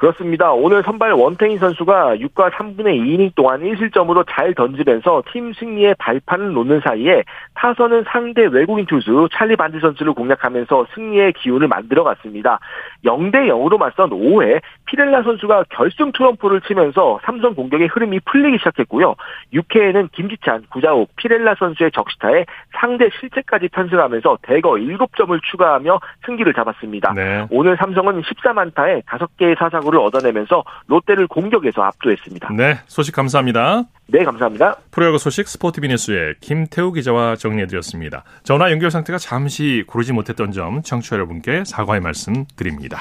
그렇습니다. 0.02 0.50
오늘 0.50 0.82
선발 0.82 1.12
원태인 1.12 1.58
선수가 1.58 2.16
6과 2.16 2.50
3분의 2.50 2.98
2이닝 2.98 3.36
동안 3.36 3.60
1실점으로 3.60 4.26
잘 4.28 4.52
던지면서 4.52 5.22
팀 5.32 5.52
승리의 5.52 5.94
발판을 5.96 6.52
놓는 6.54 6.80
사이에 6.80 7.22
타선은 7.54 8.02
상대 8.08 8.44
외국인 8.46 8.84
투수 8.86 9.28
찰리 9.32 9.54
반드 9.54 9.78
선수를 9.78 10.12
공략하면서 10.14 10.86
승리의 10.96 11.34
기운을 11.34 11.68
만들어갔습니다. 11.68 12.58
0대 13.04 13.46
0으로 13.46 13.78
맞선 13.78 14.10
5회 14.10 14.60
피렐라 14.86 15.22
선수가 15.22 15.66
결승 15.70 16.10
트럼프를 16.10 16.60
치면서 16.62 17.20
삼성 17.22 17.54
공격의 17.54 17.86
흐름이 17.86 18.20
풀리기 18.24 18.58
시작했고요. 18.58 19.14
6회에는 19.54 20.10
김지찬, 20.10 20.64
구자욱, 20.70 21.10
피렐라 21.14 21.54
선수의 21.60 21.92
적시타에 21.92 22.44
상대 22.72 23.08
실책까지 23.20 23.68
편승하면서 23.68 24.38
대거 24.42 24.72
7점을 24.72 25.40
추가하며 25.50 26.00
승기를 26.26 26.54
잡았습니다. 26.54 27.12
네. 27.14 27.46
오늘 27.50 27.76
삼성은 27.76 28.22
14만타에 28.22 29.04
5개의 29.04 29.56
사사구를 29.58 29.91
승부를 29.92 30.00
얻어내면서 30.00 30.64
롯데를 30.86 31.28
공격에서 31.28 31.82
압도했습니다. 31.82 32.50
네, 32.56 32.78
소식 32.86 33.14
감사합니다. 33.14 33.84
네, 34.06 34.24
감사합니다. 34.24 34.76
프로야구 34.90 35.18
소식 35.18 35.46
스포티비 35.46 35.88
뉴스의 35.88 36.34
김태우 36.40 36.92
기자와 36.92 37.36
정리해드렸습니다. 37.36 38.24
전화 38.42 38.70
연결 38.72 38.90
상태가 38.90 39.18
잠시 39.18 39.84
고르지 39.86 40.12
못했던 40.12 40.50
점 40.50 40.82
청취자 40.82 41.16
여러분께 41.16 41.64
사과의 41.64 42.00
말씀 42.00 42.46
드립니다. 42.56 43.00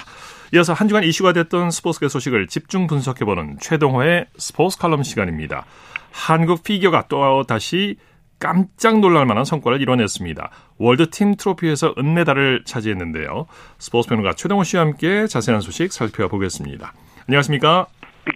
이어서 0.54 0.74
한 0.74 0.88
주간 0.88 1.04
이슈가 1.04 1.34
됐던 1.34 1.72
스포츠계 1.72 2.10
소식을 2.10 2.48
집중 2.48 2.88
분석해보는 2.88 3.58
최동호의 3.62 4.26
스포츠 4.38 4.78
칼럼 4.78 5.04
시간입니다. 5.04 5.66
한국 6.12 6.64
피겨가 6.64 7.06
또 7.08 7.44
다시 7.44 7.96
깜짝 8.42 9.00
놀랄 9.00 9.26
만한 9.26 9.46
성과를 9.46 9.82
이뤄냈습니다. 9.82 10.50
월드팀 10.80 11.36
트로피에서 11.36 11.94
은메달을 11.98 12.64
차지했는데요. 12.66 13.46
스포츠 13.78 14.10
평론가 14.10 14.34
최동호 14.34 14.64
씨와 14.66 14.82
함께 14.82 15.28
자세한 15.28 15.62
소식 15.62 15.94
살펴보겠습니다. 15.94 16.92
안녕하십니까? 17.28 17.86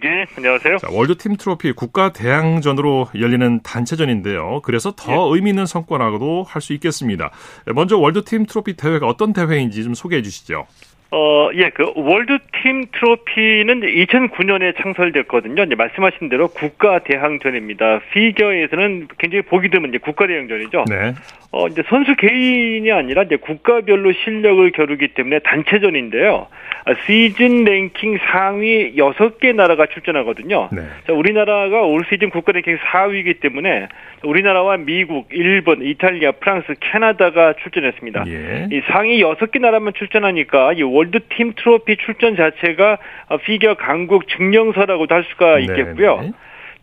네, 0.02 0.26
안녕하세요. 0.36 0.78
자, 0.78 0.88
월드팀 0.90 1.36
트로피 1.36 1.72
국가 1.72 2.12
대항전으로 2.12 3.08
열리는 3.20 3.60
단체전인데요. 3.62 4.60
그래서 4.62 4.92
더 4.96 5.12
네. 5.12 5.18
의미 5.34 5.50
있는 5.50 5.66
성과라고도 5.66 6.44
할 6.48 6.62
수 6.62 6.72
있겠습니다. 6.72 7.30
먼저 7.74 7.96
월드팀 7.96 8.46
트로피 8.46 8.74
대회가 8.76 9.06
어떤 9.06 9.32
대회인지 9.32 9.84
좀 9.84 9.94
소개해 9.94 10.22
주시죠. 10.22 10.66
어, 11.12 11.50
예, 11.54 11.70
그 11.70 11.92
월드팀 11.94 12.86
트로피는 12.92 13.80
2009년에 13.80 14.76
창설됐거든요. 14.82 15.62
이제 15.62 15.74
말씀하신 15.76 16.28
대로 16.28 16.48
국가 16.48 16.98
대항전입니다. 16.98 18.00
피겨에서는 18.12 19.08
굉장히 19.18 19.42
보기 19.42 19.68
드문 19.68 19.90
이제 19.90 19.98
국가 19.98 20.26
대항전이죠. 20.26 20.84
네. 20.88 21.14
어, 21.52 21.68
이제 21.68 21.82
선수 21.88 22.16
개인이 22.16 22.90
아니라 22.90 23.22
이제 23.22 23.36
국가별로 23.36 24.12
실력을 24.12 24.68
겨루기 24.72 25.08
때문에 25.08 25.38
단체전인데요. 25.40 26.48
아, 26.84 26.94
시즌 27.04 27.64
랭킹 27.64 28.18
상위 28.30 28.94
6개 28.94 29.54
나라가 29.54 29.86
출전하거든요. 29.86 30.68
네. 30.70 30.82
자, 31.06 31.12
우리나라가 31.12 31.82
올 31.82 32.04
시즌 32.08 32.30
국가 32.30 32.52
랭킹 32.52 32.78
4위이기 32.78 33.40
때문에 33.40 33.88
우리나라와 34.22 34.76
미국, 34.76 35.28
일본, 35.32 35.82
이탈리아, 35.82 36.32
프랑스, 36.32 36.74
캐나다가 36.80 37.54
출전했습니다. 37.54 38.24
예. 38.28 38.68
이 38.70 38.80
상위 38.90 39.20
6개 39.22 39.60
나라만 39.60 39.94
출전하니까 39.94 40.74
이 40.74 40.82
월드 40.96 41.18
팀 41.28 41.52
트로피 41.54 41.98
출전 41.98 42.36
자체가 42.36 42.96
피겨 43.44 43.74
강국 43.74 44.28
증명서라고도 44.28 45.14
할 45.14 45.24
수가 45.24 45.56
네, 45.56 45.64
있겠고요. 45.64 46.20
네. 46.22 46.32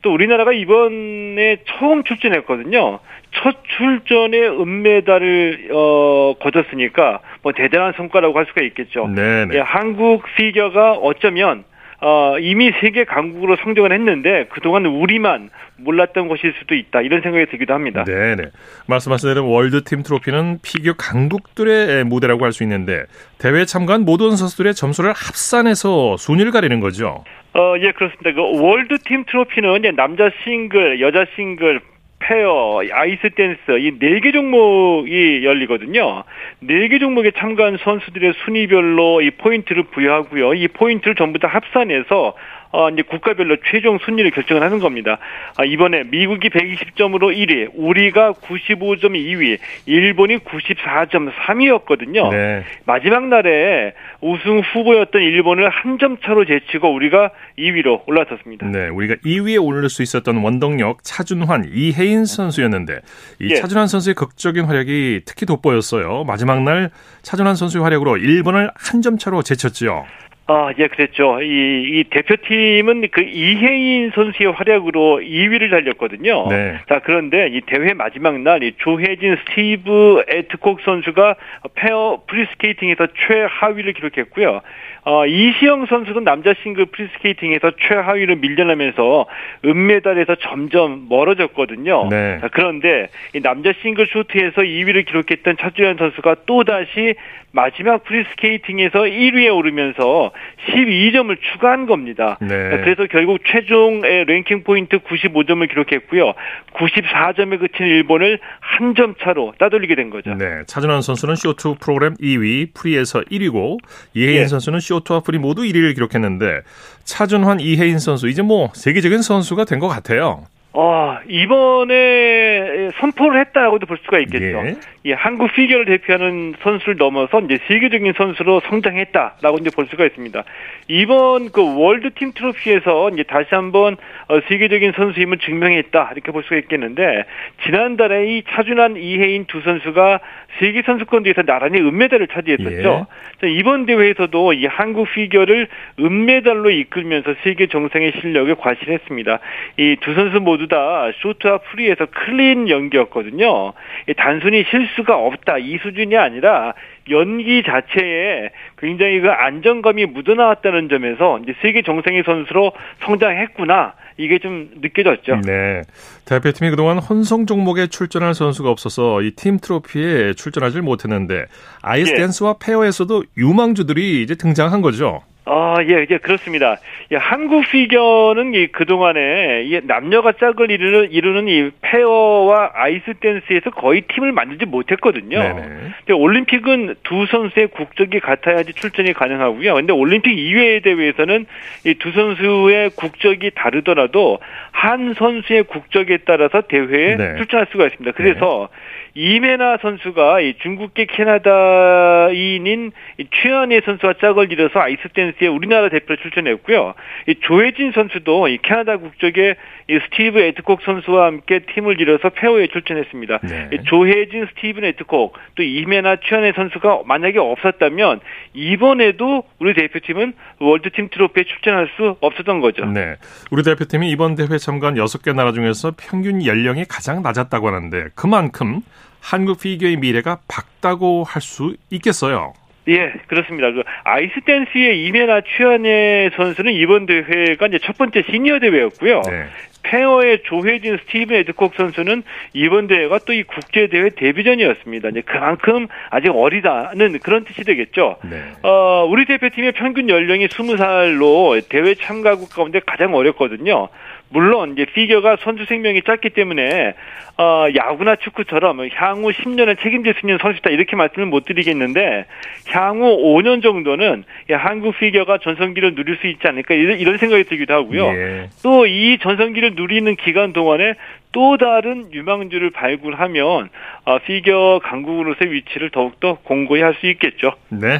또 0.03 0.13
우리나라가 0.13 0.51
이번에 0.53 1.57
처음 1.65 2.03
출전했거든요. 2.03 2.99
첫 3.31 3.57
출전에 3.75 4.37
은메달을 4.47 5.69
어, 5.71 6.35
거뒀으니까 6.39 7.21
뭐 7.41 7.53
대단한 7.53 7.93
성과라고 7.93 8.37
할 8.37 8.45
수가 8.45 8.61
있겠죠. 8.61 9.07
네, 9.07 9.45
네. 9.45 9.55
예, 9.57 9.59
한국 9.61 10.23
피겨가 10.35 10.91
어쩌면 10.91 11.63
어, 12.05 12.37
이미 12.37 12.71
세계 12.81 13.05
강국으로 13.05 13.55
성장을 13.63 13.91
했는데 13.91 14.45
그동안 14.51 14.85
우리만 14.85 15.49
몰랐던 15.77 16.27
것일 16.27 16.53
수도 16.59 16.75
있다 16.75 17.01
이런 17.01 17.21
생각이 17.21 17.45
들기도 17.45 17.73
합니다. 17.73 18.03
네네 18.03 18.43
말씀하신 18.87 19.29
대로 19.29 19.49
월드 19.49 19.83
팀 19.85 20.03
트로피는 20.03 20.59
피겨 20.61 20.93
강국들의 20.93 22.03
무대라고 22.03 22.43
할 22.43 22.51
수 22.51 22.63
있는데 22.63 23.05
대회에 23.39 23.65
참가한 23.65 24.03
모든 24.05 24.35
선수들의 24.35 24.75
점수를 24.75 25.11
합산해서 25.11 26.17
순위를 26.17 26.51
가리는 26.51 26.79
거죠. 26.81 27.23
어, 27.55 27.75
예, 27.79 27.91
그렇습니다. 27.91 28.31
그 28.33 28.61
월드 28.61 28.97
팀 29.05 29.23
트로피는 29.25 29.79
이제 29.79 29.91
남자 29.91 30.29
싱글, 30.43 30.99
여자 31.01 31.25
싱글, 31.35 31.79
페어, 32.23 32.81
아이스 32.91 33.29
댄스 33.35 33.59
이 33.79 33.91
네 33.99 34.19
개 34.21 34.31
종목이 34.31 35.41
열리거든요. 35.43 36.23
네 36.61 36.87
개 36.87 36.99
종목에 36.99 37.31
참가한 37.31 37.77
선수들의 37.77 38.33
순위별로 38.45 39.21
이 39.21 39.31
포인트를 39.31 39.83
부여하고요. 39.91 40.53
이 40.53 40.67
포인트를 40.69 41.15
전부 41.15 41.39
다 41.39 41.47
합산해서 41.49 42.35
어, 42.75 42.89
이제 42.89 43.03
국가별로 43.03 43.57
최종 43.71 43.99
순위를 44.03 44.31
결정을 44.31 44.63
하는 44.63 44.79
겁니다. 44.79 45.19
아, 45.57 45.63
이번에 45.63 46.03
미국이 46.05 46.49
120점으로 46.49 47.31
1위, 47.37 47.69
우리가 47.75 48.31
95점 48.33 49.11
2위, 49.11 49.59
일본이 49.85 50.37
94점 50.39 51.31
3위였거든요. 51.31 52.31
네. 52.31 52.63
마지막 52.85 53.27
날에 53.27 53.93
우승 54.21 54.59
후보였던 54.61 55.21
일본을 55.21 55.69
한 55.69 55.93
점 55.99 56.17
차로 56.17 56.45
제치고 56.45 56.91
우리가 56.91 57.29
2위로 57.59 58.01
올라섰습니다. 58.07 58.65
네, 58.67 58.89
우리가 58.89 59.13
2위에 59.23 59.63
오를 59.63 59.87
수 59.89 60.01
있었던 60.01 60.37
원동력 60.37 61.03
차준환, 61.03 61.65
이혜인 61.71 62.25
선수였는데 62.25 62.99
이 63.39 63.51
예. 63.51 63.55
차준환 63.55 63.85
선수의 63.85 64.15
극적인 64.15 64.65
활약이 64.65 65.21
특히 65.25 65.45
돋보였어요. 65.45 66.23
마지막 66.23 66.63
날 66.63 66.89
차준환 67.21 67.55
선수의 67.55 67.83
활약으로 67.83 68.17
일본을 68.17 68.71
한 68.75 69.01
점 69.03 69.17
차로 69.19 69.43
제쳤지요. 69.43 70.05
아, 70.47 70.71
예, 70.77 70.87
그랬죠. 70.87 71.41
이, 71.41 71.99
이 71.99 72.03
대표팀은 72.09 73.07
그 73.11 73.21
이해인 73.21 74.11
선수의 74.15 74.51
활약으로 74.51 75.19
2위를 75.21 75.69
달렸거든요. 75.69 76.47
네. 76.49 76.79
자, 76.89 76.99
그런데 77.03 77.47
이 77.47 77.61
대회 77.61 77.93
마지막 77.93 78.39
날 78.39 78.63
이 78.63 78.71
조혜진 78.77 79.37
스티븐 79.37 80.23
애드콕 80.27 80.81
선수가 80.81 81.35
페어 81.75 82.21
프리스케이팅에서 82.27 83.07
최하위를 83.27 83.93
기록했고요. 83.93 84.61
어, 85.05 85.25
이시형 85.25 85.87
선수도 85.87 86.21
남자 86.21 86.53
싱글 86.63 86.85
프리스케이팅에서 86.85 87.71
최하위를 87.81 88.37
밀려나면서 88.37 89.25
은메달에서 89.65 90.35
점점 90.35 91.07
멀어졌거든요. 91.09 92.07
네. 92.09 92.37
자, 92.39 92.47
그런데 92.51 93.07
이 93.33 93.41
남자 93.41 93.73
싱글 93.81 94.07
쇼트에서 94.07 94.61
2위를 94.61 95.05
기록했던 95.05 95.57
차준환 95.57 95.97
선수가 95.97 96.35
또다시 96.45 97.15
마지막 97.51 98.03
프리스케이팅에서 98.03 98.99
1위에 99.01 99.55
오르면서 99.55 100.31
12점을 100.69 101.35
추가한 101.51 101.85
겁니다. 101.85 102.37
네. 102.41 102.47
그래서 102.47 103.05
결국 103.11 103.39
최종의 103.45 104.25
랭킹 104.25 104.63
포인트 104.63 104.99
95점을 104.99 105.67
기록했고요. 105.69 106.33
94점에 106.73 107.59
그친 107.59 107.85
일본을 107.85 108.39
한 108.59 108.93
점 108.93 109.15
차로 109.19 109.53
따돌리게 109.57 109.95
된 109.95 110.11
거죠. 110.11 110.35
네. 110.35 110.61
차준환 110.67 111.01
선수는 111.01 111.35
쇼트 111.35 111.75
프로그램 111.79 112.13
2위, 112.15 112.73
프리에서 112.75 113.21
1위고 113.21 113.79
이해인 114.13 114.41
예. 114.41 114.45
선수는 114.47 114.79
쇼트와 114.81 115.21
프리 115.21 115.39
모두 115.39 115.63
1위를 115.63 115.95
기록했는데 115.95 116.61
차준환, 117.05 117.59
이해인 117.59 117.97
선수 117.99 118.27
이제 118.29 118.41
뭐 118.43 118.69
세계적인 118.75 119.21
선수가 119.23 119.65
된 119.65 119.79
것 119.79 119.87
같아요. 119.87 120.45
어, 120.75 121.19
이번에 121.27 122.89
선포를 122.99 123.39
했다고도 123.41 123.85
볼 123.85 123.99
수가 124.03 124.17
있겠죠. 124.19 124.45
예. 124.65 124.75
예, 125.05 125.13
한국 125.13 125.53
피겨를 125.53 125.85
대표하는 125.85 126.55
선수를 126.63 126.95
넘어서 126.97 127.41
이제 127.41 127.59
세계적인 127.67 128.13
선수로 128.17 128.61
성장했다라고 128.61 129.57
이제 129.59 129.69
볼 129.69 129.85
수가 129.87 130.05
있습니다. 130.05 130.43
이번 130.87 131.51
그 131.51 131.79
월드 131.79 132.09
팀 132.15 132.31
트로피에서 132.33 133.09
이제 133.11 133.23
다시 133.23 133.49
한번 133.51 133.97
어, 134.29 134.39
세계적인 134.47 134.93
선수임을 134.95 135.37
증명했다 135.39 136.11
이렇게 136.13 136.31
볼 136.31 136.41
수가 136.43 136.55
있겠는데 136.55 137.25
지난달에 137.65 138.37
이 138.37 138.43
차준환, 138.49 138.97
이해인 138.97 139.45
두 139.45 139.61
선수가 139.61 140.21
세계 140.59 140.81
선수권 140.83 141.23
대회에서 141.23 141.43
나란히 141.43 141.79
은메달을 141.79 142.27
차지했었죠. 142.27 143.07
예. 143.43 143.49
이번 143.49 143.85
대회에서도 143.85 144.53
이 144.53 144.65
한국 144.65 145.07
피겨를 145.13 145.67
은메달로 145.99 146.69
이끌면서 146.69 147.35
세계 147.43 147.67
정상의 147.67 148.13
실력을 148.21 148.53
과시했습니다. 148.55 149.39
이 149.77 149.95
두 150.01 150.13
선수 150.13 150.39
모두 150.39 150.67
다 150.67 151.09
쇼트와 151.21 151.59
프리에서 151.59 152.05
클린 152.07 152.69
연기였거든요. 152.69 153.73
단순히 154.17 154.63
실수가 154.69 155.15
없다 155.17 155.57
이 155.57 155.77
수준이 155.77 156.15
아니라 156.17 156.73
연기 157.09 157.63
자체에 157.63 158.49
굉장히 158.77 159.19
그 159.19 159.29
안정감이 159.29 160.05
묻어나왔다는 160.07 160.89
점에서 160.89 161.39
이제 161.43 161.53
세계 161.61 161.81
정상의 161.81 162.23
선수로 162.25 162.71
성장했구나. 163.05 163.93
이게 164.17 164.37
좀 164.37 164.69
느껴졌죠. 164.79 165.41
네. 165.43 165.81
대표팀이 166.25 166.69
그동안 166.69 166.99
혼성 166.99 167.47
종목에 167.47 167.87
출전할 167.87 168.35
선수가 168.35 168.69
없어서 168.69 169.21
이 169.23 169.31
팀 169.35 169.57
트로피에 169.59 170.33
출전하지 170.33 170.81
못했는데 170.81 171.45
아이스 171.81 172.11
예. 172.11 172.15
댄스와 172.17 172.57
페어에서도 172.63 173.23
유망주들이 173.37 174.21
이제 174.21 174.35
등장한 174.35 174.81
거죠. 174.81 175.21
아, 175.45 175.75
예, 175.81 176.05
예, 176.09 176.17
그렇습니다. 176.19 176.77
예, 177.11 177.17
한국 177.17 177.65
피겨는 177.69 178.53
이 178.53 178.67
그동안에 178.67 179.63
이 179.65 179.81
남녀가 179.83 180.31
짝을 180.33 180.71
이루는, 180.71 181.11
이루는 181.11 181.47
이 181.47 181.71
페어와 181.81 182.71
아이스 182.73 183.13
댄스에서 183.19 183.71
거의 183.71 184.01
팀을 184.01 184.31
만들지 184.31 184.65
못했거든요. 184.65 185.39
네네. 185.39 186.13
올림픽은 186.13 186.95
두 187.03 187.25
선수의 187.25 187.67
국적이 187.67 188.19
같아야지 188.19 188.73
출전이 188.73 189.13
가능하고요. 189.13 189.73
근데 189.73 189.91
올림픽 189.91 190.37
이외의 190.37 190.81
대회에서는 190.81 191.45
이 191.85 191.93
두 192.03 192.11
선수의 192.11 192.89
국적이 192.97 193.51
다르더라도 193.55 194.39
한 194.71 195.13
선수의 195.13 195.63
국적에 195.63 196.17
따라서 196.25 196.61
대회에 196.61 197.15
네. 197.15 197.35
출전할 197.37 197.67
수가 197.71 197.85
있습니다. 197.85 198.11
그래서 198.11 198.69
네. 198.71 199.03
임해나 199.15 199.77
선수가 199.81 200.41
이 200.41 200.55
중국계 200.61 201.05
캐나다인인 201.05 202.91
취안예 203.31 203.81
선수와 203.85 204.13
짝을 204.19 204.51
이뤄서 204.51 204.79
아이스 204.79 205.07
댄스 205.13 205.32
에 205.41 205.47
우리나라 205.47 205.89
대표로 205.89 206.17
출전했고요. 206.21 206.93
이 207.27 207.35
조혜진 207.41 207.91
선수도 207.93 208.47
이 208.47 208.57
캐나다 208.61 208.97
국적의 208.97 209.55
이 209.89 209.99
스티븐 210.05 210.39
애드콕 210.39 210.81
선수와 210.83 211.25
함께 211.25 211.59
팀을 211.59 211.99
이뤄서 211.99 212.29
페어에 212.29 212.67
출전했습니다. 212.67 213.39
네. 213.39 213.69
조혜진, 213.85 214.47
스티븐 214.47 214.85
애드콕, 214.85 215.33
또 215.55 215.63
임해나 215.63 216.17
취안예 216.23 216.53
선수가 216.55 217.01
만약에 217.05 217.39
없었다면 217.39 218.19
이번에도 218.53 219.43
우리 219.59 219.73
대표팀은 219.73 220.33
월드팀 220.59 221.09
트로피에 221.09 221.43
출전할 221.43 221.89
수 221.97 222.15
없었던 222.21 222.61
거죠. 222.61 222.85
네. 222.85 223.15
우리 223.51 223.63
대표팀이 223.63 224.09
이번 224.09 224.35
대회 224.35 224.57
참가한 224.57 224.95
6개 224.95 225.35
나라 225.35 225.51
중에서 225.51 225.93
평균 225.97 226.45
연령이 226.45 226.85
가장 226.85 227.21
낮았다고 227.21 227.67
하는데 227.67 228.05
그만큼 228.15 228.81
한국 229.21 229.61
피겨의 229.61 229.97
미래가 229.97 230.39
밝다고 230.47 231.23
할 231.23 231.41
수 231.41 231.75
있겠어요. 231.91 232.53
예, 232.87 233.13
그렇습니다. 233.27 233.71
그 233.71 233.83
아이스 234.03 234.41
댄스의 234.45 235.05
임해나 235.05 235.41
취안예 235.41 236.31
선수는 236.35 236.73
이번 236.73 237.05
대회가 237.05 237.67
이제 237.67 237.79
첫 237.81 237.97
번째 237.97 238.23
시니어 238.29 238.59
대회였고요. 238.59 239.21
네. 239.21 239.45
페어의 239.83 240.43
조혜진 240.43 240.97
스티븐 240.97 241.35
애드콕 241.37 241.75
선수는 241.75 242.23
이번 242.53 242.87
대회가 242.87 243.19
또 243.19 243.33
이 243.33 243.43
국제 243.43 243.87
대회 243.87 244.09
데뷔전이었습니다. 244.09 245.09
이제 245.09 245.21
그만큼 245.25 245.87
아직 246.09 246.29
어리다는 246.29 247.19
그런 247.19 247.43
뜻이 247.43 247.63
되겠죠. 247.63 248.17
네. 248.29 248.41
어, 248.63 249.05
우리 249.09 249.25
대표팀의 249.25 249.73
평균 249.73 250.07
연령이 250.09 250.47
20살로 250.47 251.61
대회 251.69 251.95
참가국 251.95 252.49
가운데 252.49 252.79
가장 252.85 253.13
어렸거든요. 253.13 253.89
물론 254.33 254.73
이제 254.73 254.85
피겨가 254.85 255.37
선수 255.41 255.65
생명이 255.65 256.01
짧기 256.01 256.31
때문에 256.31 256.95
어, 257.37 257.67
야구나 257.75 258.15
축구처럼 258.15 258.89
향후 258.93 259.31
10년을 259.31 259.81
책임질 259.81 260.15
수 260.15 260.21
있는 260.25 260.39
선수다 260.41 260.71
이렇게 260.71 260.95
말씀을 260.95 261.27
못 261.27 261.45
드리겠는데 261.45 262.25
향후 262.69 263.05
5년 263.17 263.61
정도는 263.61 264.23
한국 264.51 264.97
피겨가 264.97 265.37
전성기를 265.37 265.95
누릴 265.95 266.17
수 266.17 266.27
있지 266.27 266.47
않을까 266.47 266.73
이런 266.73 267.17
생각이 267.17 267.43
들기도 267.45 267.73
하고요. 267.73 268.07
예. 268.07 268.49
또이 268.63 269.19
전성기를 269.21 269.75
누리는 269.75 270.15
기간 270.15 270.53
동안에 270.53 270.95
또 271.31 271.57
다른 271.57 272.11
유망주를 272.13 272.71
발굴하면 272.71 273.69
어, 274.05 274.19
피겨 274.19 274.79
강국으로서의 274.83 275.51
위치를 275.51 275.89
더욱더 275.91 276.37
공고히 276.43 276.81
할 276.81 276.93
수 276.93 277.07
있겠죠. 277.07 277.53
네. 277.69 277.99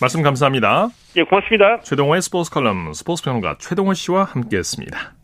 말씀 0.00 0.22
감사합니다. 0.22 0.88
예, 1.16 1.22
고맙습니다. 1.22 1.80
최동호의 1.80 2.20
스포츠 2.20 2.50
컬럼 2.50 2.92
스포츠 2.92 3.22
평론가 3.22 3.56
최동호 3.58 3.94
씨와 3.94 4.24
함께했습니다. 4.24 5.23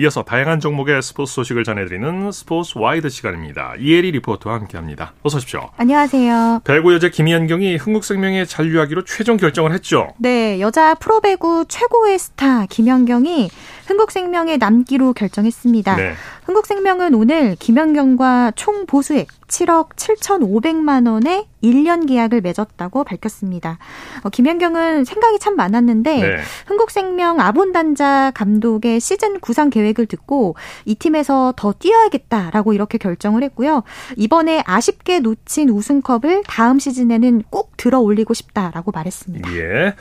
이어서 0.00 0.22
다양한 0.22 0.60
종목의 0.60 1.02
스포츠 1.02 1.34
소식을 1.34 1.62
전해드리는 1.62 2.32
스포츠 2.32 2.78
와이드 2.78 3.10
시간입니다. 3.10 3.74
이혜리 3.78 4.12
리포터와 4.12 4.56
함께합니다. 4.56 5.12
어서 5.22 5.36
오십시오. 5.36 5.68
안녕하세요. 5.76 6.62
배구 6.64 6.94
여제 6.94 7.10
김연경이 7.10 7.76
흥국생명에 7.76 8.46
잔류하기로 8.46 9.04
최종 9.04 9.36
결정을 9.36 9.74
했죠. 9.74 10.08
네, 10.16 10.58
여자 10.58 10.94
프로배구 10.94 11.66
최고의 11.68 12.18
스타 12.18 12.64
김연경이 12.64 13.50
흥국생명에 13.88 14.56
남기로 14.56 15.12
결정했습니다. 15.12 15.96
네. 15.96 16.12
흥국생명은 16.44 17.14
오늘 17.14 17.56
김연경과 17.56 18.52
총 18.56 18.86
보수액 18.86 19.28
7억 19.48 19.90
7,500만 19.96 21.10
원의 21.10 21.46
1년 21.62 22.08
계약을 22.08 22.40
맺었다고 22.40 23.04
밝혔습니다. 23.04 23.78
어, 24.22 24.30
김연경은 24.30 25.04
생각이 25.04 25.38
참 25.40 25.56
많았는데 25.56 26.16
네. 26.16 26.36
흥국생명 26.66 27.40
아본단자 27.40 28.30
감독의 28.34 29.00
시즌 29.00 29.40
구상 29.40 29.70
계획 29.70 29.89
을 29.98 30.06
듣고 30.06 30.54
이 30.84 30.94
팀에서 30.94 31.52
더 31.56 31.72
뛰어야겠다라고 31.72 32.72
이렇게 32.72 32.98
결정을 32.98 33.42
했고요. 33.42 33.82
이번에 34.16 34.62
아쉽게 34.66 35.20
놓친 35.20 35.68
우승컵을 35.70 36.44
다음 36.46 36.78
시즌에는 36.78 37.42
꼭 37.50 37.76
들어 37.76 37.98
올리고 37.98 38.34
싶다라고 38.34 38.92
말했습니다. 38.92 39.52
예. 39.56 39.94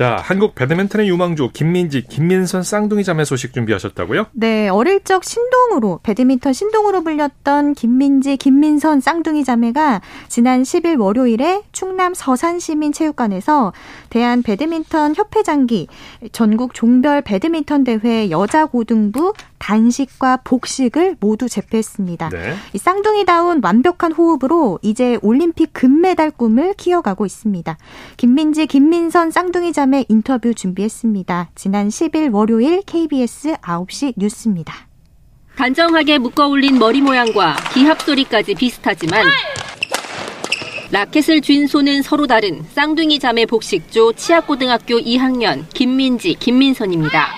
자, 0.00 0.16
한국 0.18 0.54
배드민턴의 0.54 1.10
유망주 1.10 1.50
김민지, 1.52 2.00
김민선 2.00 2.62
쌍둥이 2.62 3.04
자매 3.04 3.26
소식 3.26 3.52
준비하셨다고요? 3.52 4.28
네, 4.32 4.70
어릴 4.70 5.04
적 5.04 5.24
신동으로 5.24 6.00
배드민턴 6.02 6.54
신동으로 6.54 7.02
불렸던 7.02 7.74
김민지, 7.74 8.38
김민선 8.38 9.00
쌍둥이 9.00 9.44
자매가 9.44 10.00
지난 10.28 10.62
10일 10.62 10.98
월요일에 10.98 11.64
충남 11.72 12.14
서산 12.14 12.60
시민 12.60 12.94
체육관에서 12.94 13.74
대한 14.08 14.42
배드민턴 14.42 15.14
협회 15.14 15.42
장기 15.42 15.86
전국 16.32 16.72
종별 16.72 17.20
배드민턴 17.20 17.84
대회 17.84 18.30
여자 18.30 18.64
고등부 18.64 19.34
단식과 19.58 20.38
복식을 20.38 21.18
모두 21.20 21.46
제패했습니다. 21.46 22.30
네. 22.30 22.54
이 22.72 22.78
쌍둥이다운 22.78 23.60
완벽한 23.62 24.12
호흡으로 24.12 24.78
이제 24.80 25.18
올림픽 25.20 25.74
금메달 25.74 26.30
꿈을 26.30 26.72
키워가고 26.72 27.26
있습니다. 27.26 27.76
김민지, 28.16 28.66
김민선 28.66 29.30
쌍둥이 29.30 29.74
자매 29.74 29.89
인터뷰 30.08 30.54
준비했습니다. 30.54 31.50
지난 31.54 31.88
10일 31.88 32.32
월요일 32.32 32.82
KBS 32.82 33.54
9시 33.56 34.14
뉴스입니다. 34.16 34.88
단정하게 35.56 36.18
묶어 36.18 36.48
올린 36.48 36.78
머리 36.78 37.00
모양과 37.00 37.56
기합 37.74 38.00
소리까지 38.00 38.54
비슷하지만 38.54 39.26
라켓을 40.90 41.40
쥔 41.40 41.66
손은 41.66 42.02
서로 42.02 42.26
다른 42.26 42.64
쌍둥이 42.72 43.18
자매 43.18 43.46
복식조 43.46 44.14
치악고등학교 44.14 44.98
2학년 44.98 45.68
김민지, 45.72 46.34
김민선입니다. 46.34 47.28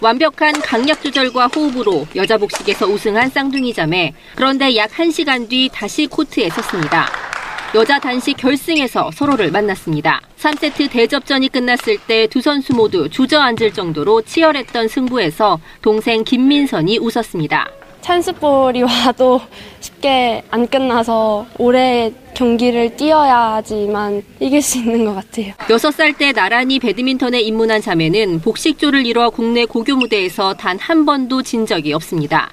완벽한 0.00 0.60
강약 0.60 1.02
조절과 1.02 1.46
호흡으로 1.46 2.06
여자 2.16 2.36
복식에서 2.36 2.86
우승한 2.86 3.30
쌍둥이 3.30 3.72
자매. 3.72 4.12
그런데 4.34 4.76
약 4.76 4.90
1시간 4.90 5.48
뒤 5.48 5.70
다시 5.72 6.06
코트에 6.06 6.50
섰습니다. 6.50 7.31
여자 7.74 7.98
단식 7.98 8.36
결승에서 8.36 9.10
서로를 9.12 9.50
만났습니다. 9.50 10.20
3세트 10.38 10.90
대접전이 10.90 11.48
끝났을 11.48 11.96
때 12.06 12.26
두 12.26 12.40
선수 12.42 12.74
모두 12.74 13.08
주저앉을 13.08 13.72
정도로 13.72 14.22
치열했던 14.22 14.88
승부에서 14.88 15.58
동생 15.80 16.22
김민선이 16.22 16.98
웃었습니다. 16.98 17.66
찬스볼이 18.02 18.82
와도 18.82 19.40
쉽게 19.80 20.42
안 20.50 20.66
끝나서 20.66 21.46
오래 21.56 22.12
경기를 22.34 22.96
뛰어야지만 22.96 24.22
이길 24.40 24.60
수 24.60 24.78
있는 24.78 25.04
것 25.04 25.14
같아요. 25.14 25.54
6살 25.68 26.18
때 26.18 26.32
나란히 26.32 26.78
배드민턴에 26.78 27.40
입문한 27.40 27.80
자매는 27.80 28.40
복식조를 28.40 29.06
이뤄 29.06 29.30
국내 29.30 29.64
고교 29.64 29.96
무대에서 29.96 30.54
단 30.54 30.78
한 30.78 31.06
번도 31.06 31.42
진 31.42 31.64
적이 31.64 31.92
없습니다. 31.94 32.50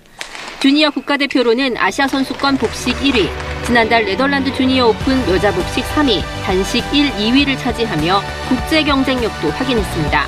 주니어 0.61 0.91
국가대표로는 0.91 1.77
아시아 1.77 2.07
선수권 2.07 2.57
복식 2.57 2.95
1위, 2.97 3.27
지난달 3.69 4.03
네덜란드 4.03 4.51
주니어 4.51 4.87
오픈 4.87 5.29
여자 5.29 5.51
복식 5.51 5.85
3위, 5.93 6.23
단식 6.43 6.83
1, 6.91 7.11
2위를 7.11 7.55
차지하며 7.59 8.19
국제 8.47 8.83
경쟁력도 8.83 9.51
확인했습니다. 9.51 10.25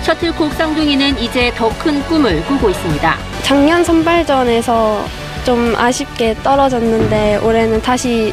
셔틀콕 0.00 0.50
쌍둥이는 0.54 1.18
이제 1.18 1.52
더 1.54 1.68
큰 1.78 2.02
꿈을 2.04 2.42
꾸고 2.46 2.70
있습니다. 2.70 3.16
작년 3.42 3.84
선발전에서 3.84 5.04
좀 5.44 5.74
아쉽게 5.76 6.36
떨어졌는데 6.42 7.36
올해는 7.44 7.82
다시 7.82 8.32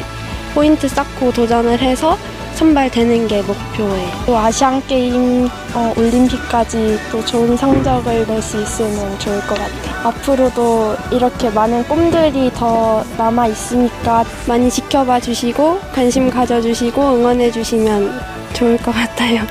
포인트 0.54 0.88
쌓고 0.88 1.30
도전을 1.32 1.78
해서 1.80 2.16
선발되는 2.54 3.28
게 3.28 3.42
목표예요. 3.42 4.10
또 4.24 4.38
아시안 4.38 4.80
게임, 4.86 5.46
어, 5.74 5.92
올림픽까지 5.94 6.98
또 7.10 7.22
좋은 7.26 7.54
성적을 7.54 8.26
낼 8.26 8.40
수 8.40 8.62
있으면 8.62 9.18
좋을 9.18 9.38
것 9.42 9.58
같아요. 9.58 9.91
앞으로도 10.04 10.96
이렇게 11.10 11.50
많은 11.50 11.84
꿈들이 11.84 12.50
더 12.54 13.04
남아 13.16 13.46
있으니까 13.48 14.24
많이 14.48 14.70
지켜봐 14.70 15.20
주시고 15.20 15.80
관심 15.92 16.30
가져 16.30 16.60
주시고 16.60 17.00
응원해 17.16 17.50
주시면 17.50 18.20
좋을 18.52 18.76
것 18.78 18.92
같아요. 18.92 19.42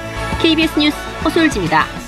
KBS 0.42 0.80
뉴스 0.80 0.98
허솔지입니다. 1.24 2.01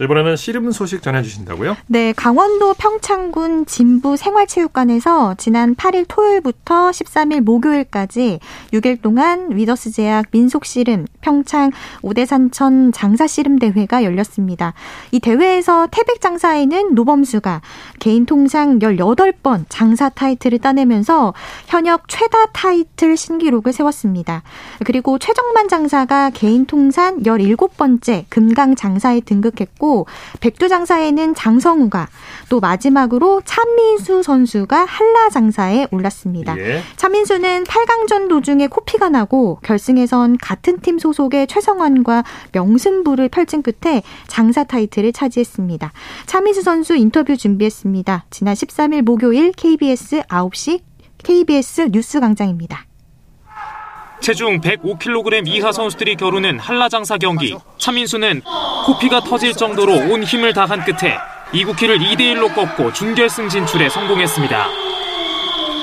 이번에는 0.00 0.36
씨름 0.36 0.70
소식 0.70 1.02
전해주신다고요? 1.02 1.76
네, 1.88 2.12
강원도 2.12 2.72
평창군 2.74 3.66
진부 3.66 4.16
생활체육관에서 4.16 5.34
지난 5.38 5.74
8일 5.74 6.04
토요일부터 6.06 6.90
13일 6.90 7.40
목요일까지 7.40 8.38
6일 8.72 9.02
동안 9.02 9.48
위더스 9.50 9.90
제약 9.90 10.26
민속 10.30 10.64
씨름 10.64 11.06
평창 11.20 11.72
오대산천 12.02 12.92
장사 12.92 13.26
씨름 13.26 13.58
대회가 13.58 14.04
열렸습니다. 14.04 14.72
이 15.10 15.18
대회에서 15.18 15.88
태백 15.90 16.20
장사에는 16.20 16.94
노범수가 16.94 17.60
개인 17.98 18.24
통상 18.24 18.78
18번 18.78 19.64
장사 19.68 20.08
타이틀을 20.08 20.60
따내면서 20.60 21.34
현역 21.66 22.08
최다 22.08 22.46
타이틀 22.52 23.16
신기록을 23.16 23.72
세웠습니다. 23.72 24.42
그리고 24.84 25.18
최정만 25.18 25.68
장사가 25.68 26.30
개인 26.30 26.66
통산 26.66 27.22
17번째 27.24 28.24
금강 28.28 28.76
장사에 28.76 29.20
등극했고 29.20 29.87
있고 29.88 30.06
백두 30.40 30.68
장사에는 30.68 31.34
장성우가 31.34 32.08
또 32.50 32.60
마지막으로 32.60 33.40
차민수 33.44 34.22
선수가 34.22 34.84
한라 34.84 35.30
장사에 35.30 35.86
올랐습니다. 35.90 36.58
예. 36.58 36.82
차민수는 36.96 37.64
8강전 37.64 38.28
도중에 38.28 38.66
코피가 38.66 39.08
나고 39.08 39.58
결승에선 39.62 40.36
같은 40.38 40.80
팀 40.80 40.98
소속의 40.98 41.46
최성환과 41.46 42.24
명승부를 42.52 43.30
펼친 43.30 43.62
끝에 43.62 44.02
장사 44.26 44.64
타이틀을 44.64 45.12
차지했습니다. 45.12 45.92
차민수 46.26 46.62
선수 46.62 46.94
인터뷰 46.94 47.36
준비했습니다. 47.36 48.26
지난 48.30 48.54
13일 48.54 49.02
목요일 49.02 49.52
KBS 49.52 50.22
9시 50.22 50.82
KBS 51.18 51.90
뉴스 51.90 52.20
강장입니다. 52.20 52.87
체중 54.20 54.60
105kg 54.60 55.46
이하 55.46 55.72
선수들이 55.72 56.16
겨루는 56.16 56.58
한라장사 56.58 57.18
경기. 57.18 57.54
차민수는 57.78 58.42
코피가 58.86 59.20
터질 59.20 59.52
정도로 59.54 59.92
온 59.92 60.22
힘을 60.22 60.52
다한 60.52 60.84
끝에 60.84 61.16
이국희를 61.52 61.98
2대1로 61.98 62.54
꺾고 62.54 62.92
준결승 62.92 63.48
진출에 63.48 63.88
성공했습니다. 63.88 64.68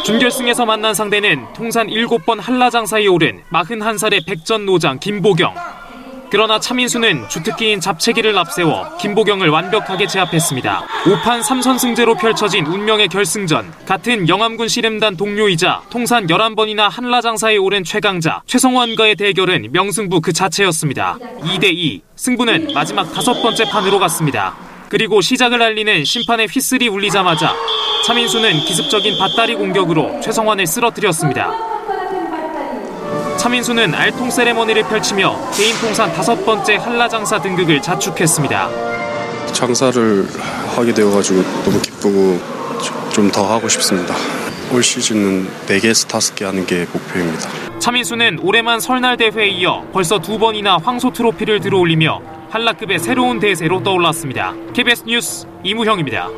준결승에서 0.03 0.65
만난 0.65 0.93
상대는 0.93 1.53
통산 1.53 1.87
7번 1.87 2.39
한라장사에 2.39 3.07
오른 3.07 3.41
41살의 3.51 4.25
백전노장 4.27 4.99
김보경. 4.99 5.55
그러나 6.35 6.59
차민수는 6.59 7.29
주특기인 7.29 7.79
잡채기를 7.79 8.37
앞세워 8.37 8.97
김보경을 8.97 9.47
완벽하게 9.47 10.05
제압했습니다. 10.05 10.85
5판 11.05 11.41
3선승제로 11.41 12.19
펼쳐진 12.19 12.65
운명의 12.65 13.07
결승전. 13.07 13.71
같은 13.85 14.27
영암군 14.27 14.67
씨름단 14.67 15.15
동료이자 15.15 15.83
통산 15.89 16.27
11번이나 16.27 16.89
한라장사에 16.89 17.55
오른 17.55 17.85
최강자 17.85 18.41
최성원과의 18.47 19.15
대결은 19.15 19.71
명승부 19.71 20.19
그 20.19 20.33
자체였습니다. 20.33 21.19
2대2. 21.39 22.01
승부는 22.17 22.73
마지막 22.73 23.13
다섯 23.13 23.41
번째 23.41 23.63
판으로 23.69 23.97
갔습니다. 23.99 24.57
그리고 24.89 25.21
시작을 25.21 25.61
알리는 25.61 26.03
심판의 26.03 26.47
휘슬이 26.47 26.89
울리자마자 26.89 27.55
차민수는 28.05 28.59
기습적인 28.65 29.17
밧다리 29.19 29.55
공격으로 29.55 30.19
최성환을 30.19 30.67
쓰러뜨렸습니다. 30.67 31.74
차민수는 33.49 33.93
알통 33.93 34.31
세레머니를 34.31 34.87
펼치며 34.87 35.35
개인 35.55 35.75
통산 35.79 36.11
다섯 36.11 36.35
번째 36.45 36.77
한라장사 36.77 37.39
등극을 37.43 37.79
자축했습니다. 37.79 39.53
장사를 39.53 40.27
하게 40.75 40.91
되어가지고 40.91 41.43
너무 41.63 41.79
기쁘고 41.79 42.39
좀 43.13 43.29
더 43.31 43.45
하고 43.53 43.69
싶습니다. 43.69 44.15
올 44.73 44.81
시즌은 44.81 45.47
4개, 45.67 45.91
5개 45.91 46.43
하는 46.43 46.65
게 46.65 46.87
목표입니다. 46.91 47.47
차민수는 47.77 48.39
올해만 48.39 48.79
설날 48.79 49.15
대회에 49.15 49.47
이어 49.49 49.85
벌써 49.93 50.17
두 50.19 50.39
번이나 50.39 50.77
황소 50.77 51.13
트로피를 51.13 51.59
들어올리며 51.59 52.21
한라급의 52.49 52.97
새로운 52.97 53.39
대세로 53.39 53.83
떠올랐습니다. 53.83 54.55
KBS 54.73 55.03
뉴스 55.05 55.45
이무형입니다. 55.63 56.29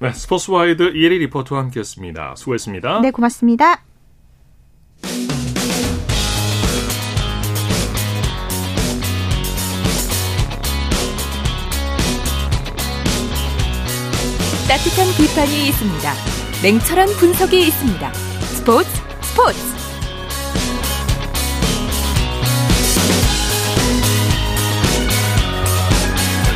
네, 0.00 0.12
스포츠와이드 0.12 0.92
이혜리 0.94 1.20
리포터와 1.20 1.62
함께했습니다. 1.62 2.34
수고했습니다. 2.36 3.00
네, 3.00 3.10
고맙습니다. 3.10 3.82
따뜻한 14.72 15.04
비판이 15.18 15.68
있습니다. 15.68 16.12
냉철한 16.62 17.08
분석이 17.20 17.60
있습니다. 17.60 18.10
스포츠 18.14 18.88
스포츠. 19.20 19.58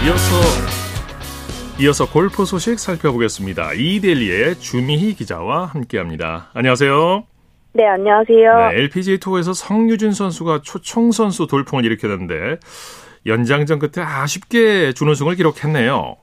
이어서 0.06 0.34
이어서 1.78 2.10
골프 2.10 2.46
소식 2.46 2.78
살펴보겠습니다. 2.78 3.74
이델리의 3.74 4.60
주미희 4.60 5.14
기자와 5.16 5.66
함께합니다. 5.66 6.48
안녕하세요. 6.54 7.24
네, 7.74 7.86
안녕하세요. 7.86 8.70
네, 8.70 8.78
LPGA 8.78 9.18
투어에서 9.18 9.52
성유진 9.52 10.12
선수가 10.12 10.62
초청 10.62 11.12
선수 11.12 11.46
돌풍을 11.46 11.84
일으켰는데 11.84 12.60
연장전 13.26 13.78
끝에 13.78 14.02
아쉽게 14.02 14.94
준우승을 14.94 15.34
기록했네요. 15.34 16.16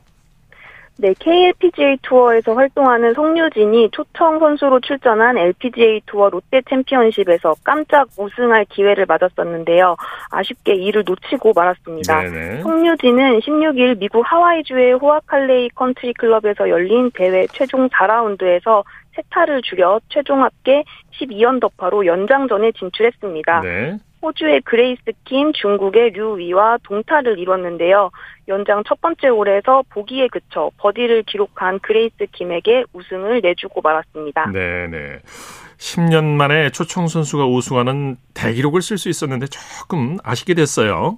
네, 0.98 1.14
KLPGA 1.18 1.98
투어에서 2.04 2.54
활동하는 2.54 3.14
송유진이 3.14 3.90
초청 3.92 4.38
선수로 4.40 4.80
출전한 4.80 5.38
LPGA 5.38 6.02
투어 6.06 6.30
롯데 6.30 6.62
챔피언십에서 6.70 7.56
깜짝 7.64 8.08
우승할 8.18 8.66
기회를 8.70 9.06
맞았었는데요. 9.08 9.96
아쉽게 10.30 10.76
이를 10.76 11.04
놓치고 11.06 11.54
말았습니다. 11.56 12.22
네네. 12.22 12.62
성유진은 12.62 13.40
16일 13.40 13.98
미국 13.98 14.22
하와이주의 14.26 14.94
호아칼레이 14.94 15.70
컨트리 15.70 16.14
클럽에서 16.14 16.70
열린 16.70 17.10
대회 17.12 17.48
최종 17.48 17.90
4라운드에서 17.90 18.84
세 19.16 19.27
타를 19.27 19.62
줄여 19.64 20.00
최종 20.10 20.44
합계 20.44 20.84
12언더파로 21.12 22.06
연장전에 22.06 22.72
진출했습니다. 22.74 23.62
네. 23.62 23.98
호주의 24.24 24.62
그레이스 24.62 25.02
킴, 25.26 25.52
중국의 25.52 26.12
류위와 26.12 26.78
동타를 26.84 27.38
이뤘는데요. 27.38 28.10
연장 28.48 28.82
첫 28.88 29.02
번째 29.02 29.28
홀에서 29.28 29.84
보기에 29.90 30.30
그쳐 30.30 30.72
버디를 30.78 31.24
기록한 31.24 31.80
그레이스 31.80 32.26
킴에게 32.32 32.86
우승을 32.94 33.42
내주고 33.42 33.82
말았습니다. 33.82 34.52
네네. 34.52 35.20
10년 35.78 36.24
만에 36.24 36.70
초청 36.70 37.08
선수가 37.08 37.46
우승하는 37.48 38.16
대기록을 38.34 38.82
쓸 38.82 38.98
수 38.98 39.10
있었는데 39.10 39.48
조금 39.48 40.18
아쉽게 40.24 40.54
됐어요. 40.54 41.18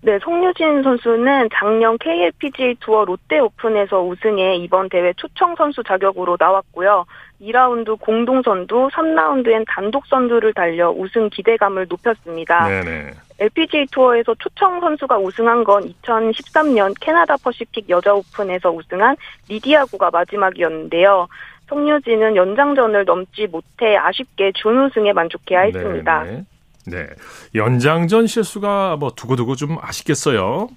네, 0.00 0.18
송유진 0.18 0.82
선수는 0.82 1.48
작년 1.54 1.96
KLPGA 1.98 2.76
투어 2.80 3.04
롯데 3.04 3.38
오픈에서 3.38 4.02
우승해 4.02 4.56
이번 4.56 4.90
대회 4.90 5.12
초청 5.16 5.54
선수 5.56 5.82
자격으로 5.82 6.36
나왔고요. 6.38 7.06
2라운드 7.44 7.98
공동 8.00 8.42
선두, 8.42 8.88
3라운드엔 8.92 9.64
단독 9.68 10.06
선두를 10.06 10.54
달려 10.54 10.90
우승 10.90 11.28
기대감을 11.30 11.86
높였습니다. 11.88 12.68
네네. 12.68 13.10
LPGA 13.38 13.86
투어에서 13.90 14.34
초청 14.38 14.80
선수가 14.80 15.18
우승한 15.18 15.64
건 15.64 15.92
2013년 16.02 16.94
캐나다 17.00 17.36
퍼시픽 17.36 17.90
여자 17.90 18.14
오픈에서 18.14 18.70
우승한 18.70 19.16
리디아구가 19.48 20.10
마지막이었는데요. 20.10 21.26
송유진은 21.68 22.36
연장전을 22.36 23.04
넘지 23.04 23.46
못해 23.48 23.96
아쉽게 23.96 24.52
준우승에 24.54 25.12
만족해야 25.12 25.60
했습니다. 25.62 26.22
네네. 26.24 26.44
네. 26.86 27.06
연장전 27.54 28.26
실수가 28.26 28.96
뭐 28.96 29.10
두고두고 29.10 29.56
좀 29.56 29.78
아쉽겠어요. 29.80 30.68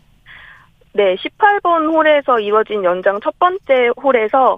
네, 0.93 1.15
18번 1.15 1.93
홀에서 1.93 2.39
이뤄진 2.39 2.83
연장 2.83 3.19
첫 3.21 3.37
번째 3.37 3.91
홀에서 4.01 4.57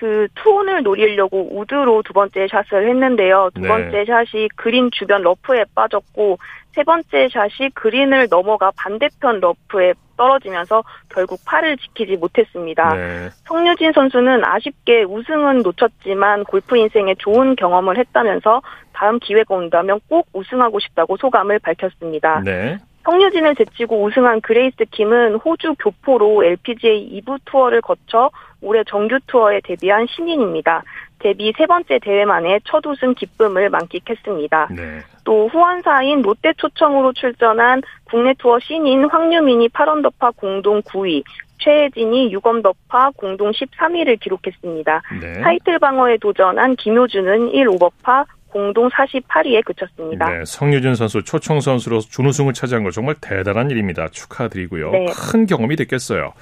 그 0.00 0.28
투혼을 0.34 0.82
노리려고 0.82 1.60
우드로 1.60 2.02
두 2.04 2.14
번째 2.14 2.48
샷을 2.48 2.88
했는데요. 2.88 3.50
두 3.54 3.60
네. 3.60 3.68
번째 3.68 4.06
샷이 4.06 4.48
그린 4.56 4.90
주변 4.90 5.20
러프에 5.20 5.66
빠졌고 5.74 6.38
세 6.72 6.84
번째 6.84 7.28
샷이 7.30 7.68
그린을 7.74 8.28
넘어가 8.30 8.72
반대편 8.78 9.40
러프에 9.40 9.92
떨어지면서 10.16 10.84
결국 11.10 11.40
파를 11.44 11.76
지키지 11.76 12.16
못했습니다. 12.16 12.94
네. 12.94 13.28
성유진 13.44 13.92
선수는 13.92 14.42
아쉽게 14.42 15.02
우승은 15.02 15.58
놓쳤지만 15.58 16.44
골프 16.44 16.78
인생에 16.78 17.14
좋은 17.18 17.54
경험을 17.56 17.98
했다면서 17.98 18.62
다음 18.94 19.18
기회가 19.18 19.54
온다면 19.54 20.00
꼭 20.08 20.28
우승하고 20.32 20.80
싶다고 20.80 21.18
소감을 21.18 21.58
밝혔습니다. 21.58 22.40
네. 22.42 22.78
성유진을 23.04 23.54
제치고 23.56 24.02
우승한 24.02 24.40
그레이스 24.40 24.84
킴은 24.90 25.36
호주 25.36 25.74
교포로 25.78 26.44
LPGA 26.44 27.20
2부 27.20 27.40
투어를 27.46 27.80
거쳐 27.80 28.30
올해 28.60 28.84
정규 28.84 29.18
투어에 29.26 29.60
데뷔한 29.64 30.06
신인입니다. 30.10 30.82
데뷔 31.18 31.52
세 31.56 31.66
번째 31.66 31.98
대회 32.02 32.24
만에 32.24 32.60
첫 32.64 32.84
우승 32.86 33.14
기쁨을 33.14 33.70
만끽했습니다. 33.70 34.68
네. 34.74 35.00
또 35.24 35.48
후원사인 35.48 36.22
롯데 36.22 36.52
초청으로 36.56 37.12
출전한 37.12 37.82
국내 38.04 38.34
투어 38.34 38.58
신인 38.58 39.04
황유민이 39.04 39.68
8언더파 39.68 40.36
공동 40.36 40.80
9위, 40.82 41.22
최혜진이 41.58 42.34
6언더파 42.34 43.16
공동 43.16 43.50
13위를 43.50 44.18
기록했습니다. 44.18 45.02
네. 45.20 45.40
타이틀 45.42 45.78
방어에 45.78 46.16
도전한 46.16 46.76
김효주는 46.76 47.52
1오버파 47.52 48.24
공동 48.50 48.88
48위에 48.88 49.64
그쳤습니다. 49.64 50.28
네, 50.28 50.44
성유진 50.44 50.94
선수 50.94 51.22
초청 51.22 51.60
선수로 51.60 52.00
준우승을 52.00 52.52
차지한 52.52 52.84
거 52.84 52.90
정말 52.90 53.14
대단한 53.20 53.70
일입니다. 53.70 54.08
축하드리고요. 54.08 54.90
네. 54.90 55.06
큰 55.06 55.46
경험이 55.46 55.76
됐겠어요. 55.76 56.32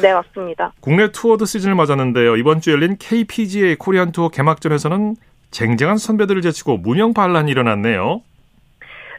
네, 0.00 0.12
맞습니다. 0.12 0.72
국내 0.80 1.10
투어도 1.10 1.44
시즌을 1.44 1.74
맞았는데요. 1.74 2.36
이번 2.36 2.60
주 2.60 2.72
열린 2.72 2.96
KPGA 2.98 3.76
코리안 3.76 4.12
투어 4.12 4.28
개막전에서는 4.28 5.16
쟁쟁한 5.50 5.98
선배들을 5.98 6.42
제치고 6.42 6.78
무명 6.78 7.14
반란이 7.14 7.50
일어났네요. 7.50 8.22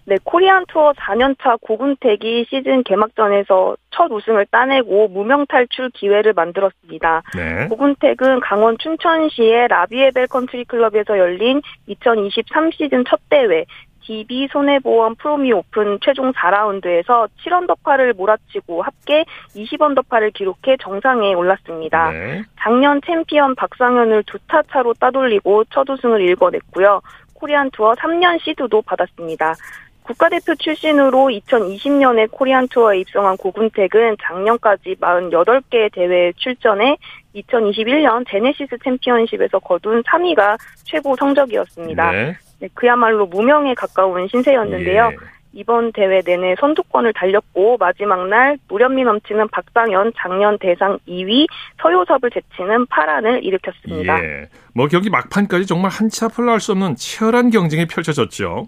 네, 0.08 0.18
코리안 0.24 0.66
투어 0.68 0.91
4년차 0.93 1.60
고군택이 1.62 2.45
시즌 2.49 2.84
개막전에서 2.84 3.76
첫 3.89 4.12
우승을 4.12 4.45
따내고 4.51 5.08
무명 5.08 5.47
탈출 5.47 5.89
기회를 5.89 6.34
만들었습니다. 6.34 7.24
네. 7.36 7.68
고군택은 7.70 8.39
강원 8.41 8.78
춘천시의 8.78 9.68
라비에벨 9.68 10.28
컨트리 10.28 10.66
클럽에서 10.66 11.18
열린 11.18 11.62
2023 11.88 12.70
시즌 12.72 13.03
첫 13.06 13.20
대회 13.30 13.66
DB 14.03 14.47
손해보험 14.51 15.16
프로미 15.16 15.51
오픈 15.51 15.97
최종 16.03 16.32
4라운드에서 16.34 17.28
7언더파를 17.43 18.16
몰아치고 18.16 18.84
합계 18.84 19.26
20언더파를 19.56 20.32
기록해 20.34 20.78
정상에 20.80 21.34
올랐습니다. 21.34 22.12
네. 22.12 22.43
작년 22.60 23.01
챔피언 23.03 23.56
박상현을 23.56 24.22
두 24.28 24.38
타 24.47 24.62
차로 24.72 24.93
따돌리고 24.99 25.64
첫 25.72 25.89
우승을 25.89 26.22
일궈냈고요. 26.22 27.01
코리안 27.34 27.72
투어 27.72 27.93
3년 27.93 28.39
시드도 28.41 28.84
받았습니다. 28.84 29.53
국가대표 30.06 30.53
출신으로 30.56 31.30
2020년에 31.30 32.30
코리안 32.30 32.68
투어에 32.68 32.99
입성한 32.99 33.38
고군택은 33.38 34.18
작년까지 34.22 34.95
48개 35.01 35.91
대회에 35.91 36.32
출전해 36.36 36.95
2021년 37.36 38.24
제네시스 38.30 38.78
챔피언십에서 38.84 39.60
거둔 39.60 40.03
3위가 40.03 40.58
최고 40.84 41.16
성적이었습니다. 41.16 42.12
네. 42.12 42.38
네, 42.60 42.70
그야말로 42.76 43.26
무명에 43.26 43.74
가까운 43.74 44.28
신세였는데요. 44.28 45.10
예. 45.12 45.18
이번 45.53 45.91
대회 45.93 46.22
내내 46.24 46.56
선두권을 46.60 47.14
달렸고 47.14 47.78
마지막 47.80 48.28
날 48.28 48.58
노련미 48.68 49.03
넘치는 49.03 49.47
박상현 49.47 50.12
작년 50.18 50.58
대상 50.60 50.99
2위 51.08 51.47
서효섭을 51.82 52.30
제치는 52.30 52.86
파란을 52.88 53.43
일으켰습니다. 53.43 54.24
예. 54.24 54.49
뭐 54.74 54.88
경기 54.88 55.10
막판까지 55.10 55.66
정말 55.66 55.89
한치 55.91 56.26
앞을 56.26 56.45
날수 56.45 56.74
없는 56.74 56.95
치열한 56.95 57.49
경쟁이 57.49 57.88
펼쳐졌죠. 57.88 58.68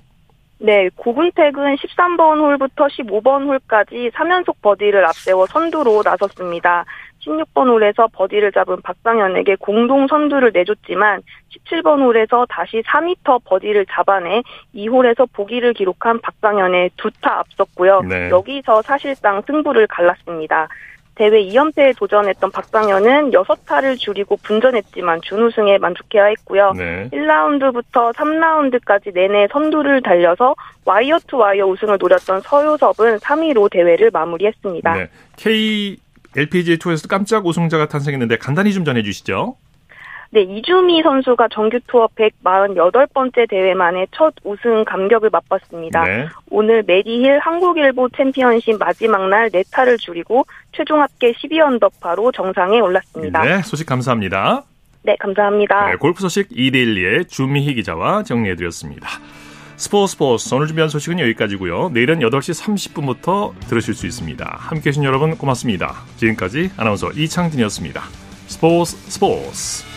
네, 0.59 0.89
고군택은 0.95 1.75
13번 1.75 2.39
홀부터 2.39 2.87
15번 2.87 3.45
홀까지 3.47 4.09
3연속 4.13 4.55
버디를 4.61 5.05
앞세워 5.05 5.45
선두로 5.45 6.01
나섰습니다. 6.03 6.83
16번 7.19 7.67
홀에서 7.67 8.07
버디를 8.13 8.51
잡은 8.51 8.81
박상현에게 8.81 9.57
공동 9.59 10.07
선두를 10.07 10.51
내줬지만 10.53 11.21
17번 11.69 11.99
홀에서 12.01 12.45
다시 12.49 12.81
4m 12.83 13.43
버디를 13.43 13.85
잡아내 13.91 14.41
2홀에서 14.73 15.27
보기를 15.33 15.73
기록한 15.73 16.19
박상현의 16.21 16.91
두 16.97 17.11
타 17.21 17.39
앞섰고요. 17.39 18.01
네. 18.01 18.29
여기서 18.29 18.81
사실상 18.81 19.41
승부를 19.45 19.87
갈랐습니다. 19.87 20.67
대회 21.17 21.43
2연패에 21.45 21.97
도전했던 21.97 22.51
박상현은 22.51 23.31
6타를 23.31 23.97
줄이고 23.97 24.37
분전했지만 24.43 25.21
준우승에 25.23 25.79
만족해야 25.79 26.25
했고요. 26.25 26.73
네. 26.77 27.09
1라운드부터 27.11 28.13
3라운드까지 28.13 29.13
내내 29.13 29.47
선두를 29.51 30.03
달려서 30.03 30.55
와이어 30.85 31.17
투 31.27 31.37
와이어 31.37 31.65
우승을 31.65 31.97
노렸던 31.99 32.41
서요섭은 32.41 33.17
3위로 33.17 33.69
대회를 33.71 34.11
마무리했습니다. 34.11 34.93
네. 34.93 35.09
KLPGA 35.37 36.77
투어에서 36.77 37.07
깜짝 37.07 37.47
우승자가 37.47 37.87
탄생했는데 37.87 38.37
간단히 38.37 38.71
좀 38.71 38.85
전해 38.85 39.01
주시죠. 39.01 39.55
네, 40.31 40.41
이주미 40.41 41.01
선수가 41.03 41.47
정규 41.51 41.79
투어 41.87 42.07
148번째 42.07 43.49
대회 43.49 43.73
만에 43.73 44.07
첫 44.11 44.33
우승 44.43 44.83
감격을 44.85 45.29
맛봤습니다. 45.29 46.03
네. 46.03 46.27
오늘 46.49 46.83
메리힐 46.85 47.39
한국일보 47.39 48.09
챔피언십 48.15 48.77
마지막 48.77 49.29
날 49.29 49.49
4타를 49.49 49.97
줄이고 49.99 50.45
최종 50.73 51.01
합계 51.01 51.31
12언더파로 51.31 52.33
정상에 52.33 52.79
올랐습니다. 52.79 53.43
네, 53.43 53.61
소식 53.61 53.87
감사합니다. 53.87 54.63
네, 55.03 55.15
감사합니다. 55.19 55.87
네, 55.87 55.95
골프 55.95 56.21
소식 56.21 56.47
이데일리의 56.51 57.25
주미희 57.25 57.75
기자와 57.75 58.23
정리해드렸습니다. 58.23 59.07
스포츠 59.77 60.13
스포츠 60.13 60.53
오늘 60.55 60.67
준비한 60.67 60.89
소식은 60.89 61.19
여기까지고요. 61.19 61.89
내일은 61.93 62.19
8시 62.19 62.59
30분부터 62.63 63.53
들으실 63.69 63.93
수 63.93 64.07
있습니다. 64.07 64.55
함께해 64.57 64.91
주신 64.91 65.03
여러분 65.03 65.37
고맙습니다. 65.37 65.93
지금까지 66.17 66.71
아나운서 66.77 67.11
이창진이었습니다. 67.11 68.01
스포츠 68.47 68.97
스포츠 69.09 69.96